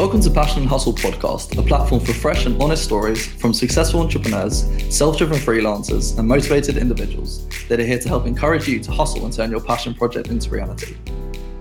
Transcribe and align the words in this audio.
Welcome 0.00 0.22
to 0.22 0.30
Passion 0.30 0.60
and 0.62 0.66
Hustle 0.66 0.94
Podcast, 0.94 1.58
a 1.58 1.62
platform 1.62 2.00
for 2.00 2.14
fresh 2.14 2.46
and 2.46 2.60
honest 2.62 2.82
stories 2.82 3.26
from 3.34 3.52
successful 3.52 4.00
entrepreneurs, 4.00 4.64
self 4.88 5.18
driven 5.18 5.36
freelancers, 5.36 6.18
and 6.18 6.26
motivated 6.26 6.78
individuals 6.78 7.46
that 7.68 7.78
are 7.78 7.84
here 7.84 7.98
to 7.98 8.08
help 8.08 8.26
encourage 8.26 8.66
you 8.66 8.80
to 8.80 8.90
hustle 8.90 9.26
and 9.26 9.34
turn 9.34 9.50
your 9.50 9.60
passion 9.60 9.92
project 9.92 10.28
into 10.28 10.48
reality. 10.48 10.96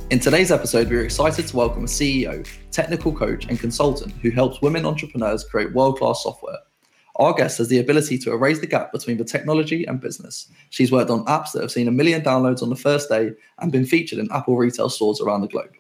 In 0.10 0.22
today's 0.22 0.54
episode, 0.54 0.90
we're 0.90 1.04
excited 1.04 1.48
to 1.48 1.58
welcome 1.58 1.84
a 1.84 1.88
CEO, 1.88 2.48
technical 2.72 3.12
coach, 3.12 3.46
and 3.50 3.60
consultant 3.60 4.14
who 4.22 4.30
helps 4.30 4.62
women 4.62 4.86
entrepreneurs 4.86 5.44
create 5.44 5.74
world 5.74 5.98
class 5.98 6.24
software. 6.24 6.60
Our 7.18 7.34
guest 7.34 7.58
has 7.58 7.68
the 7.68 7.80
ability 7.80 8.20
to 8.20 8.32
erase 8.32 8.62
the 8.62 8.68
gap 8.68 8.94
between 8.94 9.18
the 9.18 9.26
technology 9.26 9.84
and 9.84 10.00
business. 10.00 10.50
She's 10.70 10.94
worked 10.94 11.12
on 11.12 11.26
apps 11.26 11.52
that 11.52 11.62
have 11.62 11.72
seen 11.72 11.90
a 11.90 11.92
million 11.92 12.22
downloads 12.22 12.64
on 12.64 12.70
the 12.70 12.78
first 12.78 13.10
day 13.10 13.34
and 13.58 13.70
been 13.70 13.86
featured 13.86 14.18
in 14.18 14.32
Apple 14.32 14.56
retail 14.56 14.88
stores 14.88 15.20
around 15.20 15.42
the 15.42 15.50
globe. 15.50 15.76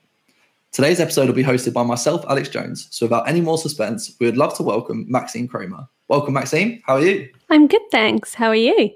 Today's 0.71 0.99
episode 0.99 1.25
will 1.25 1.33
be 1.33 1.43
hosted 1.43 1.73
by 1.73 1.81
myself, 1.81 2.23
Alex 2.29 2.47
Jones. 2.47 2.87
So, 2.91 3.07
without 3.07 3.27
any 3.27 3.41
more 3.41 3.57
suspense, 3.57 4.15
we 4.19 4.27
would 4.27 4.37
love 4.37 4.55
to 4.57 4.63
welcome 4.63 5.03
Maxime 5.09 5.47
Kramer. 5.47 5.87
Welcome, 6.09 6.35
Maxime. 6.35 6.79
How 6.85 6.95
are 6.95 7.01
you? 7.01 7.27
I'm 7.49 7.65
good, 7.65 7.81
thanks. 7.89 8.35
How 8.35 8.49
are 8.49 8.55
you? 8.55 8.91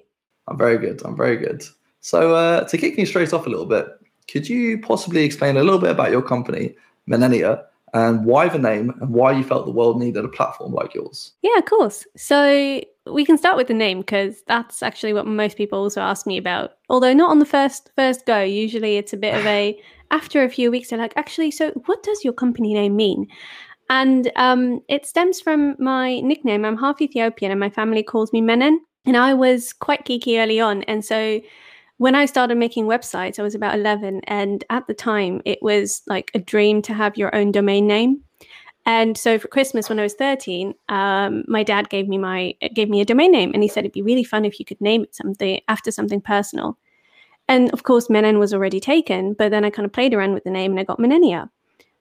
I'm 0.48 0.58
very 0.58 0.78
good. 0.78 1.02
I'm 1.04 1.18
very 1.18 1.36
good. 1.36 1.64
So, 2.00 2.36
uh, 2.36 2.66
to 2.66 2.78
kick 2.78 2.96
things 2.96 3.10
straight 3.10 3.34
off 3.34 3.48
a 3.48 3.50
little 3.50 3.66
bit, 3.66 3.88
could 4.32 4.48
you 4.48 4.82
possibly 4.82 5.24
explain 5.24 5.58
a 5.58 5.64
little 5.64 5.80
bit 5.80 5.90
about 5.90 6.12
your 6.12 6.22
company, 6.22 6.76
Menenia, 7.10 7.64
and 7.96 8.24
why 8.24 8.50
the 8.50 8.60
name 8.60 8.92
and 9.02 9.10
why 9.10 9.32
you 9.32 9.44
felt 9.44 9.66
the 9.66 9.72
world 9.72 10.00
needed 10.00 10.24
a 10.24 10.30
platform 10.30 10.74
like 10.74 10.94
yours? 10.94 11.32
Yeah, 11.42 11.58
of 11.58 11.66
course. 11.66 12.06
So, 12.16 12.84
we 13.08 13.26
can 13.26 13.38
start 13.38 13.58
with 13.58 13.68
the 13.68 13.74
name 13.74 14.02
because 14.02 14.44
that's 14.48 14.84
actually 14.84 15.14
what 15.14 15.26
most 15.26 15.58
people 15.58 15.80
also 15.80 16.02
ask 16.02 16.28
me 16.28 16.38
about. 16.38 16.74
Although 16.90 17.14
not 17.14 17.32
on 17.32 17.40
the 17.40 17.46
first 17.46 17.90
first 17.96 18.28
go. 18.28 18.42
Usually, 18.42 18.98
it's 18.98 19.14
a 19.14 19.18
bit 19.18 19.34
of 19.34 19.46
a 19.48 19.80
after 20.14 20.44
a 20.44 20.50
few 20.50 20.70
weeks, 20.70 20.90
they're 20.90 21.00
like, 21.00 21.14
actually, 21.18 21.50
so 21.50 21.72
what 21.88 22.04
does 22.04 22.24
your 22.24 22.34
company 22.34 22.74
name 22.76 22.96
mean? 22.96 23.28
And 23.90 24.32
um, 24.36 24.80
it 24.88 25.08
stems 25.08 25.42
from 25.42 25.76
my 25.80 26.20
nickname. 26.20 26.64
I'm 26.64 26.78
half 26.78 27.02
Ethiopian, 27.02 27.52
and 27.52 27.60
my 27.60 27.70
family 27.70 28.04
calls 28.04 28.32
me 28.32 28.42
Menen. 28.42 28.78
And 29.06 29.18
I 29.18 29.34
was 29.34 29.74
quite 29.74 30.06
geeky 30.06 30.42
early 30.42 30.62
on, 30.62 30.84
and 30.84 31.04
so 31.04 31.42
when 31.98 32.16
I 32.16 32.26
started 32.26 32.58
making 32.58 32.86
websites, 32.86 33.38
I 33.38 33.44
was 33.44 33.56
about 33.56 33.76
11, 33.76 34.22
and 34.26 34.64
at 34.70 34.88
the 34.88 34.94
time, 34.94 35.42
it 35.46 35.60
was 35.62 36.02
like 36.08 36.32
a 36.34 36.40
dream 36.40 36.82
to 36.84 36.94
have 36.94 37.18
your 37.18 37.36
own 37.36 37.52
domain 37.52 37.88
name. 37.88 38.22
And 38.86 39.18
so 39.18 39.40
for 39.40 39.48
Christmas, 39.48 39.90
when 39.90 40.00
I 40.00 40.04
was 40.04 40.14
13, 40.14 40.74
um, 40.90 41.44
my 41.48 41.64
dad 41.64 41.90
gave 41.90 42.08
me 42.08 42.18
my 42.18 42.54
gave 42.74 42.90
me 42.90 43.02
a 43.02 43.06
domain 43.06 43.32
name, 43.32 43.52
and 43.54 43.64
he 43.64 43.70
said 43.70 43.84
it'd 43.84 43.94
be 43.94 44.02
really 44.02 44.24
fun 44.24 44.46
if 44.46 44.60
you 44.60 44.66
could 44.66 44.80
name 44.80 45.04
it 45.04 45.16
something 45.16 45.60
after 45.68 45.92
something 45.92 46.22
personal. 46.22 46.78
And 47.48 47.72
of 47.72 47.84
course, 47.84 48.08
Menen 48.08 48.40
was 48.40 48.54
already 48.54 48.80
taken, 48.80 49.34
but 49.34 49.52
then 49.52 49.66
I 49.66 49.70
kind 49.70 49.86
of 49.86 49.92
played 49.92 50.14
around 50.14 50.34
with 50.34 50.44
the 50.44 50.52
name 50.52 50.72
and 50.72 50.80
I 50.80 50.84
got 50.84 51.00
Menenia. 51.00 51.50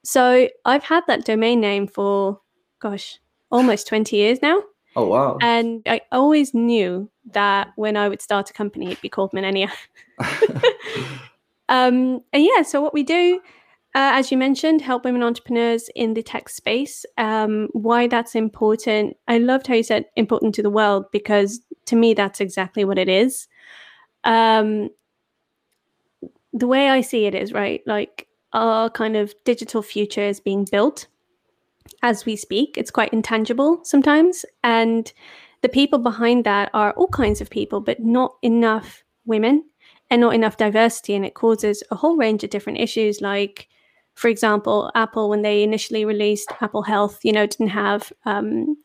So 0.03 0.49
I've 0.65 0.83
had 0.83 1.03
that 1.07 1.25
domain 1.25 1.59
name 1.59 1.87
for, 1.87 2.39
gosh, 2.79 3.19
almost 3.51 3.87
20 3.87 4.15
years 4.15 4.41
now. 4.41 4.61
Oh, 4.95 5.07
wow. 5.07 5.37
And 5.41 5.81
I 5.87 6.01
always 6.11 6.53
knew 6.53 7.09
that 7.31 7.69
when 7.75 7.97
I 7.97 8.09
would 8.09 8.21
start 8.21 8.49
a 8.49 8.53
company, 8.53 8.87
it'd 8.87 9.01
be 9.01 9.09
called 9.09 9.31
Menenia. 9.31 9.71
um, 11.69 12.21
and 12.31 12.43
yeah, 12.43 12.61
so 12.61 12.81
what 12.81 12.93
we 12.93 13.03
do, 13.03 13.39
uh, 13.95 14.11
as 14.13 14.31
you 14.31 14.37
mentioned, 14.37 14.81
help 14.81 15.05
women 15.05 15.23
entrepreneurs 15.23 15.89
in 15.95 16.13
the 16.13 16.21
tech 16.21 16.49
space. 16.49 17.05
Um, 17.17 17.69
why 17.73 18.07
that's 18.07 18.35
important. 18.35 19.17
I 19.27 19.39
loved 19.39 19.67
how 19.67 19.75
you 19.75 19.83
said 19.83 20.05
important 20.15 20.53
to 20.55 20.63
the 20.63 20.69
world 20.69 21.05
because 21.11 21.59
to 21.85 21.95
me, 21.95 22.13
that's 22.13 22.39
exactly 22.39 22.85
what 22.85 22.97
it 22.97 23.09
is. 23.09 23.47
Um, 24.23 24.89
the 26.53 26.67
way 26.67 26.89
I 26.89 27.01
see 27.01 27.25
it 27.25 27.35
is 27.35 27.51
right, 27.51 27.81
like 27.85 28.27
our 28.53 28.89
kind 28.89 29.17
of 29.17 29.33
digital 29.43 29.81
future 29.81 30.21
is 30.21 30.39
being 30.39 30.65
built 30.71 31.07
as 32.03 32.25
we 32.25 32.35
speak. 32.35 32.77
It's 32.77 32.91
quite 32.91 33.11
intangible 33.11 33.83
sometimes. 33.83 34.45
And 34.63 35.11
the 35.61 35.69
people 35.69 35.99
behind 35.99 36.43
that 36.45 36.69
are 36.73 36.91
all 36.91 37.07
kinds 37.07 37.41
of 37.41 37.49
people, 37.49 37.81
but 37.81 37.99
not 37.99 38.35
enough 38.41 39.03
women 39.25 39.63
and 40.09 40.21
not 40.21 40.35
enough 40.35 40.57
diversity. 40.57 41.15
And 41.15 41.25
it 41.25 41.33
causes 41.33 41.81
a 41.89 41.95
whole 41.95 42.15
range 42.15 42.43
of 42.43 42.51
different 42.51 42.79
issues 42.79 43.21
like, 43.21 43.67
for 44.13 44.27
example, 44.27 44.91
Apple, 44.93 45.29
when 45.29 45.41
they 45.41 45.63
initially 45.63 46.05
released 46.05 46.51
Apple 46.61 46.83
Health, 46.83 47.19
you 47.23 47.31
know, 47.31 47.47
didn't 47.47 47.69
have 47.69 48.13
um, 48.25 48.77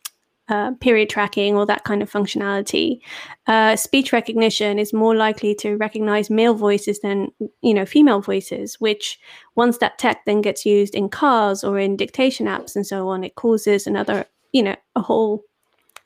uh, 0.48 0.72
period 0.81 1.10
tracking 1.10 1.56
or 1.56 1.66
that 1.66 1.84
kind 1.84 2.03
of 2.03 2.10
functionality. 2.10 3.00
Uh, 3.47 3.76
speech 3.76 4.12
recognition 4.12 4.78
is 4.78 4.92
more 4.92 5.14
likely 5.14 5.54
to 5.54 5.76
recognize 5.76 6.31
male 6.31 6.54
voices 6.54 7.00
than 7.00 7.28
you 7.62 7.75
know 7.75 7.84
female 7.84 8.20
voices. 8.20 8.81
Which 8.81 9.19
once 9.54 9.78
that 9.78 9.98
tech 9.98 10.25
then 10.25 10.41
gets 10.41 10.64
used 10.64 10.94
in 10.94 11.08
cars 11.08 11.64
or 11.64 11.78
in 11.78 11.97
dictation 11.97 12.47
apps 12.47 12.76
and 12.76 12.87
so 12.87 13.08
on, 13.08 13.25
it 13.25 13.34
causes 13.34 13.87
another 13.87 14.26
you 14.53 14.62
know 14.62 14.76
a 14.97 15.03
whole 15.03 15.44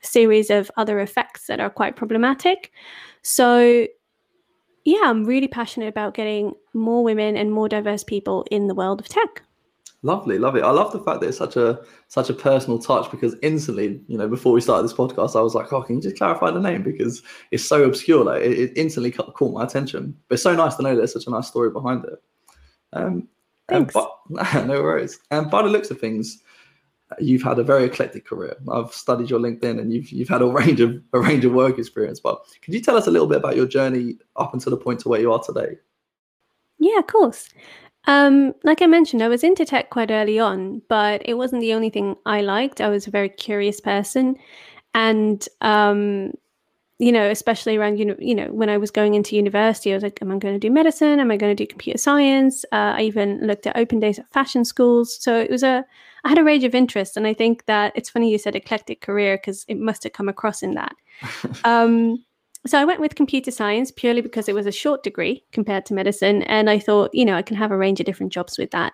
series 0.01 0.49
of 0.49 0.69
other 0.77 0.99
effects 0.99 1.47
that 1.47 1.59
are 1.59 1.69
quite 1.69 1.95
problematic. 1.95 2.71
So 3.21 3.87
yeah, 4.85 5.01
I'm 5.03 5.23
really 5.23 5.47
passionate 5.47 5.87
about 5.87 6.13
getting 6.13 6.53
more 6.73 7.03
women 7.03 7.37
and 7.37 7.51
more 7.51 7.69
diverse 7.69 8.03
people 8.03 8.45
in 8.51 8.67
the 8.67 8.75
world 8.75 8.99
of 8.99 9.07
tech. 9.07 9.41
Lovely, 10.05 10.37
lovely. 10.37 10.61
I 10.61 10.69
love 10.71 10.91
the 10.91 10.99
fact 10.99 11.21
that 11.21 11.27
it's 11.27 11.37
such 11.37 11.55
a 11.55 11.79
such 12.09 12.29
a 12.29 12.33
personal 12.33 12.77
touch 12.77 13.09
because 13.09 13.35
instantly, 13.41 14.01
you 14.07 14.17
know, 14.17 14.27
before 14.27 14.51
we 14.51 14.59
started 14.59 14.83
this 14.83 14.93
podcast, 14.93 15.37
I 15.37 15.41
was 15.41 15.55
like, 15.55 15.71
"Oh, 15.71 15.81
can 15.81 15.95
you 15.95 16.01
just 16.01 16.17
clarify 16.17 16.51
the 16.51 16.59
name?" 16.59 16.83
Because 16.83 17.23
it's 17.51 17.63
so 17.63 17.85
obscure. 17.85 18.25
Like 18.25 18.41
it, 18.41 18.51
it 18.51 18.73
instantly 18.75 19.11
caught 19.11 19.53
my 19.53 19.63
attention. 19.63 20.13
But 20.27 20.35
it's 20.35 20.43
so 20.43 20.55
nice 20.55 20.75
to 20.75 20.83
know 20.83 20.93
there's 20.95 21.13
such 21.13 21.27
a 21.27 21.29
nice 21.29 21.47
story 21.47 21.71
behind 21.71 22.03
it. 22.03 22.21
Um, 22.91 23.29
Thanks. 23.69 23.93
But, 23.93 24.11
no 24.65 24.81
worries. 24.81 25.19
And 25.31 25.49
by 25.49 25.61
the 25.61 25.69
looks 25.69 25.89
of 25.89 26.01
things, 26.01 26.43
you've 27.19 27.41
had 27.41 27.59
a 27.59 27.63
very 27.63 27.85
eclectic 27.85 28.25
career. 28.25 28.57
I've 28.69 28.93
studied 28.93 29.29
your 29.29 29.39
LinkedIn, 29.39 29.79
and 29.79 29.93
you've 29.93 30.09
you've 30.09 30.27
had 30.27 30.41
a 30.41 30.47
range 30.59 30.81
of 30.81 31.01
a 31.13 31.19
range 31.21 31.45
of 31.45 31.53
work 31.53 31.79
experience. 31.79 32.19
But 32.19 32.43
could 32.61 32.73
you 32.73 32.81
tell 32.81 32.97
us 32.97 33.07
a 33.07 33.11
little 33.11 33.27
bit 33.27 33.37
about 33.37 33.55
your 33.55 33.67
journey 33.67 34.17
up 34.35 34.53
until 34.53 34.71
the 34.71 34.77
point 34.77 34.99
to 35.01 35.09
where 35.09 35.21
you 35.21 35.31
are 35.31 35.41
today? 35.41 35.77
Yeah, 36.79 36.99
of 36.99 37.07
course. 37.07 37.49
Um, 38.05 38.53
like 38.63 38.81
I 38.81 38.85
mentioned, 38.85 39.23
I 39.23 39.29
was 39.29 39.43
into 39.43 39.65
tech 39.65 39.89
quite 39.89 40.11
early 40.11 40.39
on, 40.39 40.81
but 40.89 41.21
it 41.25 41.35
wasn't 41.35 41.61
the 41.61 41.73
only 41.73 41.89
thing 41.89 42.15
I 42.25 42.41
liked. 42.41 42.81
I 42.81 42.89
was 42.89 43.07
a 43.07 43.11
very 43.11 43.29
curious 43.29 43.79
person, 43.79 44.35
and 44.93 45.47
um, 45.61 46.33
you 46.99 47.11
know, 47.11 47.29
especially 47.29 47.77
around 47.77 47.97
you 47.97 48.05
know, 48.05 48.15
you 48.19 48.35
know, 48.35 48.47
when 48.47 48.69
I 48.69 48.77
was 48.77 48.91
going 48.91 49.13
into 49.13 49.35
university, 49.37 49.91
I 49.91 49.95
was 49.95 50.03
like, 50.03 50.19
"Am 50.21 50.31
I 50.31 50.37
going 50.37 50.53
to 50.55 50.59
do 50.59 50.71
medicine? 50.71 51.19
Am 51.19 51.31
I 51.31 51.37
going 51.37 51.55
to 51.55 51.63
do 51.63 51.67
computer 51.67 51.97
science?" 51.97 52.65
Uh, 52.71 52.95
I 52.97 53.01
even 53.03 53.39
looked 53.47 53.67
at 53.67 53.77
open 53.77 53.99
days 53.99 54.19
at 54.19 54.31
fashion 54.33 54.65
schools. 54.65 55.17
So 55.21 55.39
it 55.39 55.49
was 55.49 55.63
a, 55.63 55.85
I 56.25 56.29
had 56.29 56.37
a 56.39 56.43
range 56.43 56.65
of 56.65 56.75
interests, 56.75 57.15
and 57.15 57.25
I 57.25 57.33
think 57.33 57.65
that 57.67 57.93
it's 57.95 58.09
funny 58.09 58.31
you 58.31 58.37
said 58.37 58.55
eclectic 58.55 59.01
career 59.01 59.37
because 59.37 59.65
it 59.69 59.79
must 59.79 60.03
have 60.03 60.13
come 60.13 60.27
across 60.29 60.61
in 60.61 60.73
that. 60.73 60.95
um, 61.63 62.23
so 62.65 62.79
I 62.79 62.85
went 62.85 63.01
with 63.01 63.15
computer 63.15 63.51
science 63.51 63.91
purely 63.91 64.21
because 64.21 64.47
it 64.47 64.55
was 64.55 64.65
a 64.65 64.71
short 64.71 65.03
degree 65.03 65.43
compared 65.51 65.85
to 65.87 65.93
medicine. 65.93 66.43
And 66.43 66.69
I 66.69 66.79
thought, 66.79 67.13
you 67.13 67.25
know, 67.25 67.35
I 67.35 67.41
can 67.41 67.57
have 67.57 67.71
a 67.71 67.77
range 67.77 67.99
of 67.99 68.05
different 68.05 68.31
jobs 68.31 68.57
with 68.57 68.71
that. 68.71 68.93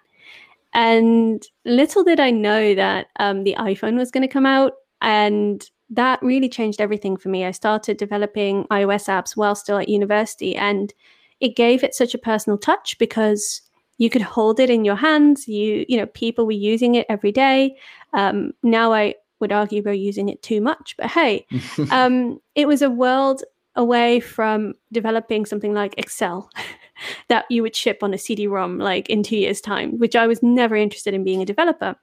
And 0.74 1.44
little 1.66 2.04
did 2.04 2.20
I 2.20 2.32
know 2.32 2.74
that 2.76 3.08
um, 3.20 3.44
the 3.44 3.56
iPhone 3.60 3.96
was 3.98 4.12
going 4.12 4.28
to 4.28 4.28
come 4.28 4.46
out. 4.46 4.74
And 5.02 5.64
that 5.92 6.22
really 6.22 6.50
changed 6.50 6.82
everything 6.82 7.16
for 7.16 7.30
me. 7.30 7.46
I 7.46 7.52
started 7.52 7.98
developing 7.98 8.66
iOS 8.66 9.08
apps 9.08 9.36
while 9.36 9.56
still 9.56 9.78
at 9.78 9.90
university. 9.90 10.56
And 10.56 10.94
it 11.40 11.56
gave 11.56 11.84
it 11.84 11.94
such 11.94 12.14
a 12.14 12.20
personal 12.20 12.58
touch 12.58 12.98
because 12.98 13.62
you 13.98 14.10
could 14.10 14.22
hold 14.22 14.60
it 14.60 14.70
in 14.70 14.84
your 14.84 14.96
hands. 14.96 15.48
You, 15.48 15.86
you 15.88 15.98
know, 15.98 16.06
people 16.08 16.46
were 16.46 16.52
using 16.52 16.96
it 16.96 17.06
every 17.08 17.32
day. 17.32 17.76
Um, 18.14 18.54
now 18.64 18.94
I 18.94 19.16
would 19.40 19.52
argue 19.52 19.82
we're 19.84 19.94
using 19.94 20.30
it 20.30 20.42
too 20.42 20.60
much, 20.62 20.96
but 20.98 21.08
hey, 21.08 21.46
um, 21.92 22.40
it 22.56 22.68
was 22.68 22.82
a 22.82 22.90
world 22.90 23.44
away 23.80 24.20
from 24.20 24.74
developing 24.92 25.46
something 25.46 25.74
like 25.74 25.96
Excel 25.98 26.52
that 27.30 27.46
you 27.50 27.64
would 27.64 27.76
ship 27.76 28.04
on 28.04 28.14
a 28.14 28.18
CD-ROM 28.18 28.78
like 28.78 29.10
in 29.10 29.24
two 29.24 29.38
years' 29.38 29.62
time, 29.62 29.98
which 29.98 30.16
I 30.16 30.28
was 30.28 30.44
never 30.44 30.76
interested 30.76 31.14
in 31.14 31.24
being 31.24 31.42
a 31.42 31.46
developer. 31.46 31.96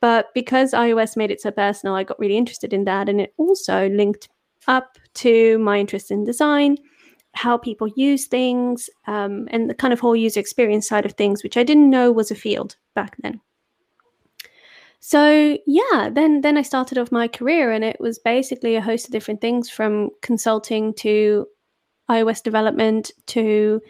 But 0.00 0.34
because 0.34 0.72
iOS 0.72 1.16
made 1.16 1.30
it 1.30 1.40
so 1.40 1.52
personal, 1.52 1.94
I 1.94 2.02
got 2.02 2.18
really 2.18 2.36
interested 2.36 2.74
in 2.74 2.84
that, 2.84 3.08
and 3.08 3.20
it 3.20 3.32
also 3.38 3.88
linked 3.88 4.28
up 4.66 4.98
to 5.14 5.56
my 5.58 5.78
interest 5.78 6.10
in 6.10 6.24
design, 6.24 6.78
how 7.34 7.56
people 7.56 7.88
use 7.96 8.26
things, 8.26 8.90
um, 9.06 9.48
and 9.52 9.70
the 9.70 9.74
kind 9.74 9.92
of 9.92 10.00
whole 10.00 10.16
user 10.16 10.40
experience 10.40 10.88
side 10.88 11.06
of 11.06 11.12
things, 11.12 11.42
which 11.42 11.56
I 11.56 11.62
didn't 11.62 11.90
know 11.90 12.10
was 12.10 12.30
a 12.30 12.34
field 12.34 12.76
back 12.94 13.16
then. 13.22 13.40
So 15.06 15.58
yeah, 15.66 16.08
then 16.10 16.40
then 16.40 16.56
I 16.56 16.62
started 16.62 16.96
off 16.96 17.12
my 17.12 17.28
career, 17.28 17.70
and 17.72 17.84
it 17.84 17.98
was 18.00 18.18
basically 18.18 18.74
a 18.74 18.80
host 18.80 19.04
of 19.04 19.12
different 19.12 19.42
things 19.42 19.68
from 19.68 20.08
consulting 20.22 20.94
to 20.94 21.46
iOS 22.10 22.42
development 22.42 23.10
to 23.26 23.82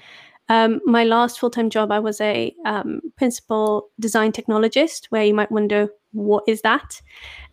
um, 0.49 0.81
my 0.84 1.05
last 1.05 1.38
full 1.38 1.50
time 1.50 1.70
job. 1.70 1.93
I 1.93 2.00
was 2.00 2.20
a 2.20 2.52
um, 2.66 3.00
principal 3.16 3.90
design 4.00 4.32
technologist, 4.32 5.06
where 5.11 5.25
you 5.25 5.34
might 5.34 5.52
wonder 5.52 5.88
what 6.11 6.43
is 6.49 6.62
that, 6.62 7.00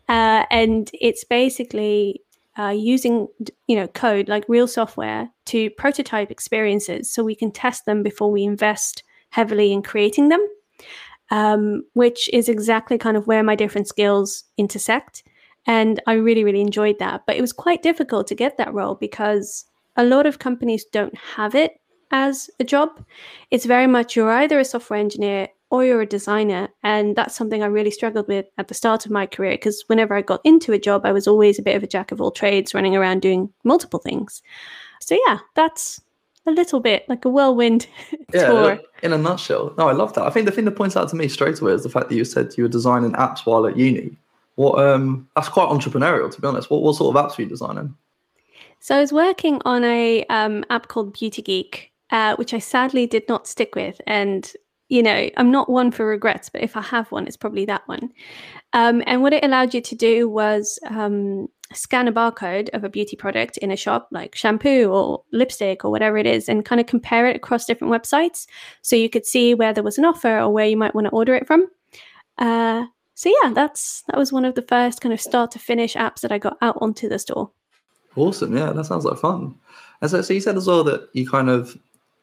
uh, 0.09 0.43
and 0.49 0.89
it's 0.99 1.23
basically 1.23 2.23
uh, 2.57 2.73
using 2.75 3.27
you 3.67 3.75
know 3.75 3.87
code 3.89 4.27
like 4.27 4.43
real 4.47 4.67
software 4.67 5.29
to 5.45 5.69
prototype 5.69 6.31
experiences, 6.31 7.13
so 7.13 7.23
we 7.23 7.35
can 7.35 7.51
test 7.51 7.85
them 7.85 8.01
before 8.01 8.31
we 8.31 8.43
invest 8.43 9.03
heavily 9.29 9.71
in 9.71 9.83
creating 9.83 10.29
them. 10.29 10.43
Um, 11.31 11.83
which 11.93 12.29
is 12.33 12.47
exactly 12.49 12.97
kind 12.97 13.17
of 13.17 13.25
where 13.25 13.41
my 13.41 13.55
different 13.55 13.87
skills 13.87 14.43
intersect. 14.57 15.23
And 15.65 16.01
I 16.05 16.13
really, 16.13 16.43
really 16.43 16.61
enjoyed 16.61 16.99
that. 16.99 17.23
But 17.25 17.37
it 17.37 17.41
was 17.41 17.53
quite 17.53 17.81
difficult 17.81 18.27
to 18.27 18.35
get 18.35 18.57
that 18.57 18.73
role 18.73 18.95
because 18.95 19.65
a 19.95 20.03
lot 20.03 20.25
of 20.25 20.39
companies 20.39 20.85
don't 20.85 21.17
have 21.17 21.55
it 21.55 21.79
as 22.11 22.49
a 22.59 22.63
job. 22.63 22.89
It's 23.49 23.65
very 23.65 23.87
much 23.87 24.15
you're 24.15 24.31
either 24.31 24.59
a 24.59 24.65
software 24.65 24.99
engineer 24.99 25.47
or 25.69 25.85
you're 25.85 26.01
a 26.01 26.05
designer. 26.05 26.67
And 26.83 27.15
that's 27.15 27.35
something 27.35 27.63
I 27.63 27.67
really 27.67 27.91
struggled 27.91 28.27
with 28.27 28.45
at 28.57 28.67
the 28.67 28.73
start 28.73 29.05
of 29.05 29.11
my 29.11 29.25
career 29.25 29.51
because 29.51 29.83
whenever 29.87 30.13
I 30.13 30.21
got 30.21 30.41
into 30.43 30.73
a 30.73 30.79
job, 30.79 31.05
I 31.05 31.13
was 31.13 31.27
always 31.27 31.57
a 31.57 31.63
bit 31.63 31.77
of 31.77 31.83
a 31.83 31.87
jack 31.87 32.11
of 32.11 32.19
all 32.19 32.31
trades, 32.31 32.73
running 32.73 32.95
around 32.95 33.21
doing 33.21 33.53
multiple 33.63 33.99
things. 33.99 34.41
So, 34.99 35.17
yeah, 35.25 35.39
that's 35.55 36.01
a 36.47 36.51
little 36.51 36.79
bit 36.79 37.07
like 37.07 37.25
a 37.25 37.29
whirlwind 37.29 37.87
yeah, 38.33 38.47
tour. 38.47 38.79
In 39.03 39.13
a 39.13 39.17
nutshell. 39.17 39.73
No, 39.77 39.87
I 39.87 39.93
love 39.93 40.13
that. 40.13 40.23
I 40.23 40.29
think 40.29 40.45
the 40.45 40.51
thing 40.51 40.65
that 40.65 40.71
points 40.71 40.95
out 40.95 41.09
to 41.09 41.15
me 41.15 41.27
straight 41.27 41.59
away 41.59 41.73
is 41.73 41.83
the 41.83 41.89
fact 41.89 42.09
that 42.09 42.15
you 42.15 42.25
said 42.25 42.53
you 42.57 42.63
were 42.63 42.69
designing 42.69 43.13
apps 43.13 43.45
while 43.45 43.65
at 43.65 43.77
uni. 43.77 44.17
What 44.55 44.83
um 44.85 45.27
that's 45.35 45.49
quite 45.49 45.69
entrepreneurial 45.69 46.31
to 46.31 46.41
be 46.41 46.47
honest. 46.47 46.69
What 46.69 46.81
what 46.81 46.95
sort 46.95 47.15
of 47.15 47.23
apps 47.23 47.37
were 47.37 47.43
you 47.43 47.49
designing? 47.49 47.95
So 48.79 48.97
I 48.97 48.99
was 48.99 49.13
working 49.13 49.61
on 49.63 49.83
a 49.83 50.25
um, 50.25 50.65
app 50.71 50.87
called 50.87 51.13
Beauty 51.13 51.43
Geek, 51.43 51.91
uh, 52.09 52.35
which 52.37 52.51
I 52.51 52.57
sadly 52.57 53.05
did 53.05 53.27
not 53.29 53.47
stick 53.47 53.75
with. 53.75 54.01
And 54.07 54.51
you 54.89 55.01
know, 55.01 55.29
I'm 55.37 55.51
not 55.51 55.69
one 55.69 55.91
for 55.91 56.05
regrets, 56.05 56.49
but 56.49 56.61
if 56.61 56.75
I 56.75 56.81
have 56.81 57.11
one, 57.11 57.25
it's 57.25 57.37
probably 57.37 57.63
that 57.65 57.87
one. 57.87 58.11
Um, 58.73 59.01
and 59.05 59.21
what 59.21 59.31
it 59.31 59.45
allowed 59.45 59.73
you 59.73 59.81
to 59.81 59.95
do 59.95 60.27
was 60.27 60.79
um, 60.89 61.47
scan 61.73 62.07
a 62.07 62.11
barcode 62.11 62.69
of 62.73 62.83
a 62.83 62.89
beauty 62.89 63.15
product 63.15 63.57
in 63.57 63.71
a 63.71 63.75
shop, 63.75 64.07
like 64.11 64.35
shampoo 64.35 64.89
or 64.91 65.23
lipstick 65.31 65.85
or 65.85 65.91
whatever 65.91 66.17
it 66.17 66.25
is, 66.25 66.49
and 66.49 66.65
kind 66.65 66.81
of 66.81 66.87
compare 66.87 67.27
it 67.27 67.35
across 67.35 67.65
different 67.65 67.93
websites. 67.93 68.47
So 68.81 68.95
you 68.95 69.09
could 69.09 69.25
see 69.25 69.53
where 69.53 69.73
there 69.73 69.83
was 69.83 69.97
an 69.97 70.05
offer 70.05 70.39
or 70.39 70.49
where 70.49 70.67
you 70.67 70.77
might 70.77 70.95
want 70.95 71.07
to 71.07 71.11
order 71.11 71.35
it 71.35 71.47
from. 71.47 71.67
Uh, 72.37 72.85
so 73.13 73.31
yeah, 73.43 73.51
that's 73.53 74.03
that 74.07 74.17
was 74.17 74.31
one 74.31 74.45
of 74.45 74.55
the 74.55 74.63
first 74.63 75.01
kind 75.01 75.13
of 75.13 75.21
start 75.21 75.51
to 75.51 75.59
finish 75.59 75.95
apps 75.95 76.21
that 76.21 76.31
I 76.31 76.37
got 76.37 76.57
out 76.61 76.77
onto 76.81 77.07
the 77.07 77.19
store. 77.19 77.51
Awesome, 78.15 78.55
yeah, 78.55 78.71
that 78.71 78.85
sounds 78.85 79.05
like 79.05 79.19
fun. 79.19 79.55
And 80.01 80.09
so, 80.09 80.21
so 80.21 80.33
you 80.33 80.41
said 80.41 80.57
as 80.57 80.67
well 80.67 80.83
that 80.85 81.09
you 81.13 81.29
kind 81.29 81.49
of 81.49 81.77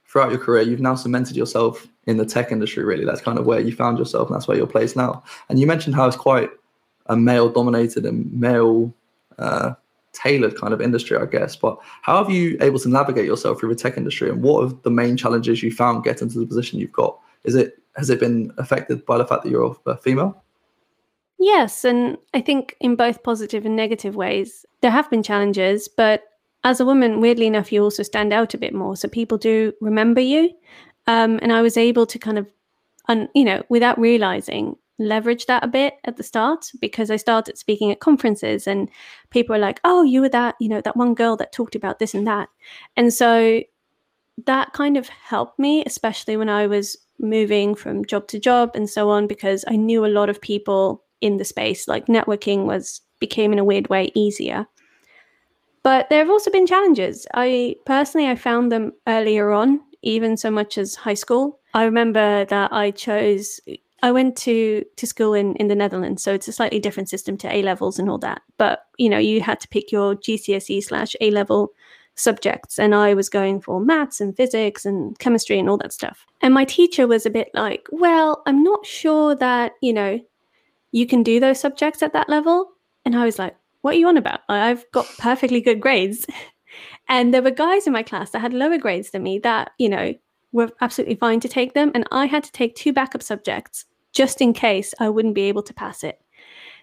throughout 0.08 0.30
your 0.30 0.40
career, 0.40 0.62
you've 0.62 0.80
now 0.80 0.94
cemented 0.94 1.36
yourself 1.36 1.86
in 2.06 2.16
the 2.16 2.24
tech 2.26 2.50
industry, 2.50 2.82
really. 2.84 3.04
That's 3.04 3.20
kind 3.20 3.38
of 3.38 3.46
where 3.46 3.60
you 3.60 3.74
found 3.74 3.98
yourself, 3.98 4.28
and 4.28 4.34
that's 4.34 4.48
where 4.48 4.56
you're 4.56 4.66
placed 4.66 4.96
now. 4.96 5.22
And 5.48 5.58
you 5.58 5.66
mentioned 5.66 5.94
how 5.94 6.06
it's 6.06 6.16
quite 6.16 6.50
a 7.06 7.16
male 7.16 7.48
dominated 7.48 8.04
and 8.06 8.32
male 8.32 8.92
uh, 9.38 9.74
tailored 10.12 10.56
kind 10.56 10.72
of 10.72 10.80
industry, 10.80 11.16
I 11.16 11.26
guess. 11.26 11.56
But 11.56 11.78
how 12.02 12.22
have 12.22 12.30
you 12.30 12.56
able 12.60 12.78
to 12.80 12.88
navigate 12.88 13.26
yourself 13.26 13.60
through 13.60 13.74
the 13.74 13.80
tech 13.80 13.96
industry, 13.96 14.30
and 14.30 14.42
what 14.42 14.64
are 14.64 14.76
the 14.82 14.90
main 14.90 15.16
challenges 15.16 15.62
you 15.62 15.72
found 15.72 16.04
getting 16.04 16.28
to 16.30 16.38
the 16.38 16.46
position 16.46 16.78
you've 16.78 16.92
got? 16.92 17.18
Is 17.44 17.54
it 17.54 17.78
has 17.96 18.10
it 18.10 18.20
been 18.20 18.52
affected 18.58 19.04
by 19.06 19.18
the 19.18 19.26
fact 19.26 19.42
that 19.42 19.50
you're 19.50 19.76
a 19.86 19.96
female? 19.96 20.42
Yes, 21.38 21.84
and 21.84 22.18
I 22.34 22.40
think 22.40 22.76
in 22.80 22.96
both 22.96 23.22
positive 23.22 23.64
and 23.64 23.76
negative 23.76 24.16
ways, 24.16 24.66
there 24.80 24.90
have 24.90 25.08
been 25.08 25.22
challenges, 25.22 25.88
but 25.88 26.24
as 26.64 26.80
a 26.80 26.84
woman, 26.84 27.20
weirdly 27.20 27.46
enough, 27.46 27.72
you 27.72 27.82
also 27.82 28.02
stand 28.02 28.32
out 28.32 28.54
a 28.54 28.58
bit 28.58 28.74
more. 28.74 28.96
So 28.96 29.08
people 29.08 29.38
do 29.38 29.72
remember 29.80 30.20
you. 30.20 30.50
Um, 31.06 31.38
and 31.40 31.52
I 31.52 31.62
was 31.62 31.76
able 31.76 32.06
to 32.06 32.18
kind 32.18 32.38
of, 32.38 32.48
un, 33.06 33.28
you 33.34 33.44
know, 33.44 33.62
without 33.68 33.98
realizing, 33.98 34.76
leverage 34.98 35.46
that 35.46 35.64
a 35.64 35.68
bit 35.68 35.94
at 36.04 36.16
the 36.16 36.22
start 36.22 36.70
because 36.80 37.10
I 37.10 37.16
started 37.16 37.56
speaking 37.56 37.90
at 37.90 38.00
conferences 38.00 38.66
and 38.66 38.88
people 39.30 39.54
were 39.54 39.60
like, 39.60 39.80
oh, 39.84 40.02
you 40.02 40.20
were 40.20 40.28
that, 40.30 40.56
you 40.60 40.68
know, 40.68 40.80
that 40.80 40.96
one 40.96 41.14
girl 41.14 41.36
that 41.36 41.52
talked 41.52 41.74
about 41.74 41.98
this 41.98 42.14
and 42.14 42.26
that. 42.26 42.48
And 42.96 43.12
so 43.12 43.62
that 44.46 44.72
kind 44.72 44.96
of 44.96 45.08
helped 45.08 45.58
me, 45.58 45.84
especially 45.84 46.36
when 46.36 46.48
I 46.48 46.66
was 46.66 46.96
moving 47.18 47.74
from 47.74 48.04
job 48.04 48.28
to 48.28 48.38
job 48.38 48.72
and 48.74 48.88
so 48.88 49.10
on, 49.10 49.26
because 49.26 49.64
I 49.68 49.76
knew 49.76 50.04
a 50.04 50.08
lot 50.08 50.28
of 50.28 50.40
people 50.40 51.04
in 51.20 51.36
the 51.36 51.44
space. 51.44 51.88
Like 51.88 52.06
networking 52.06 52.64
was 52.64 53.00
became 53.20 53.52
in 53.52 53.58
a 53.58 53.64
weird 53.64 53.88
way 53.88 54.10
easier. 54.14 54.66
But 55.82 56.08
there 56.10 56.18
have 56.18 56.30
also 56.30 56.50
been 56.50 56.66
challenges. 56.66 57.26
I 57.34 57.76
personally 57.86 58.28
I 58.28 58.34
found 58.36 58.70
them 58.70 58.92
earlier 59.06 59.50
on, 59.52 59.80
even 60.02 60.36
so 60.36 60.50
much 60.50 60.76
as 60.76 60.94
high 60.94 61.14
school. 61.14 61.60
I 61.74 61.84
remember 61.84 62.44
that 62.46 62.72
I 62.72 62.90
chose 62.90 63.60
I 64.02 64.12
went 64.12 64.36
to 64.38 64.84
to 64.96 65.06
school 65.06 65.34
in 65.34 65.54
in 65.56 65.68
the 65.68 65.74
Netherlands, 65.74 66.22
so 66.22 66.32
it's 66.32 66.48
a 66.48 66.52
slightly 66.52 66.78
different 66.78 67.08
system 67.08 67.36
to 67.38 67.54
A 67.54 67.62
levels 67.62 67.98
and 67.98 68.10
all 68.10 68.18
that. 68.18 68.42
But 68.56 68.84
you 68.98 69.08
know, 69.08 69.18
you 69.18 69.40
had 69.40 69.60
to 69.60 69.68
pick 69.68 69.90
your 69.92 70.14
GCSE 70.14 70.82
slash 70.82 71.16
A 71.20 71.30
level 71.30 71.72
subjects, 72.14 72.78
and 72.78 72.94
I 72.94 73.14
was 73.14 73.28
going 73.28 73.60
for 73.60 73.80
maths 73.80 74.20
and 74.20 74.36
physics 74.36 74.84
and 74.84 75.18
chemistry 75.18 75.58
and 75.58 75.68
all 75.68 75.78
that 75.78 75.92
stuff. 75.92 76.26
And 76.40 76.54
my 76.54 76.64
teacher 76.64 77.06
was 77.06 77.26
a 77.26 77.30
bit 77.30 77.50
like, 77.54 77.86
"Well, 77.90 78.42
I'm 78.46 78.62
not 78.62 78.86
sure 78.86 79.34
that 79.36 79.72
you 79.80 79.92
know 79.92 80.20
you 80.92 81.06
can 81.06 81.22
do 81.22 81.40
those 81.40 81.60
subjects 81.60 82.02
at 82.02 82.12
that 82.12 82.28
level." 82.28 82.70
And 83.04 83.16
I 83.16 83.24
was 83.24 83.38
like, 83.38 83.56
what 83.82 83.94
are 83.94 83.98
you 83.98 84.08
on 84.08 84.16
about? 84.16 84.40
I've 84.48 84.84
got 84.92 85.06
perfectly 85.18 85.60
good 85.60 85.80
grades. 85.80 86.26
and 87.08 87.32
there 87.32 87.42
were 87.42 87.50
guys 87.50 87.86
in 87.86 87.92
my 87.92 88.02
class 88.02 88.30
that 88.30 88.40
had 88.40 88.52
lower 88.52 88.78
grades 88.78 89.10
than 89.10 89.22
me 89.22 89.38
that, 89.40 89.70
you 89.78 89.88
know, 89.88 90.14
were 90.52 90.70
absolutely 90.80 91.14
fine 91.14 91.40
to 91.40 91.48
take 91.48 91.74
them. 91.74 91.90
And 91.94 92.06
I 92.10 92.26
had 92.26 92.44
to 92.44 92.52
take 92.52 92.74
two 92.74 92.92
backup 92.92 93.22
subjects 93.22 93.84
just 94.12 94.40
in 94.40 94.52
case 94.52 94.94
I 94.98 95.08
wouldn't 95.08 95.34
be 95.34 95.42
able 95.42 95.62
to 95.62 95.74
pass 95.74 96.04
it. 96.04 96.20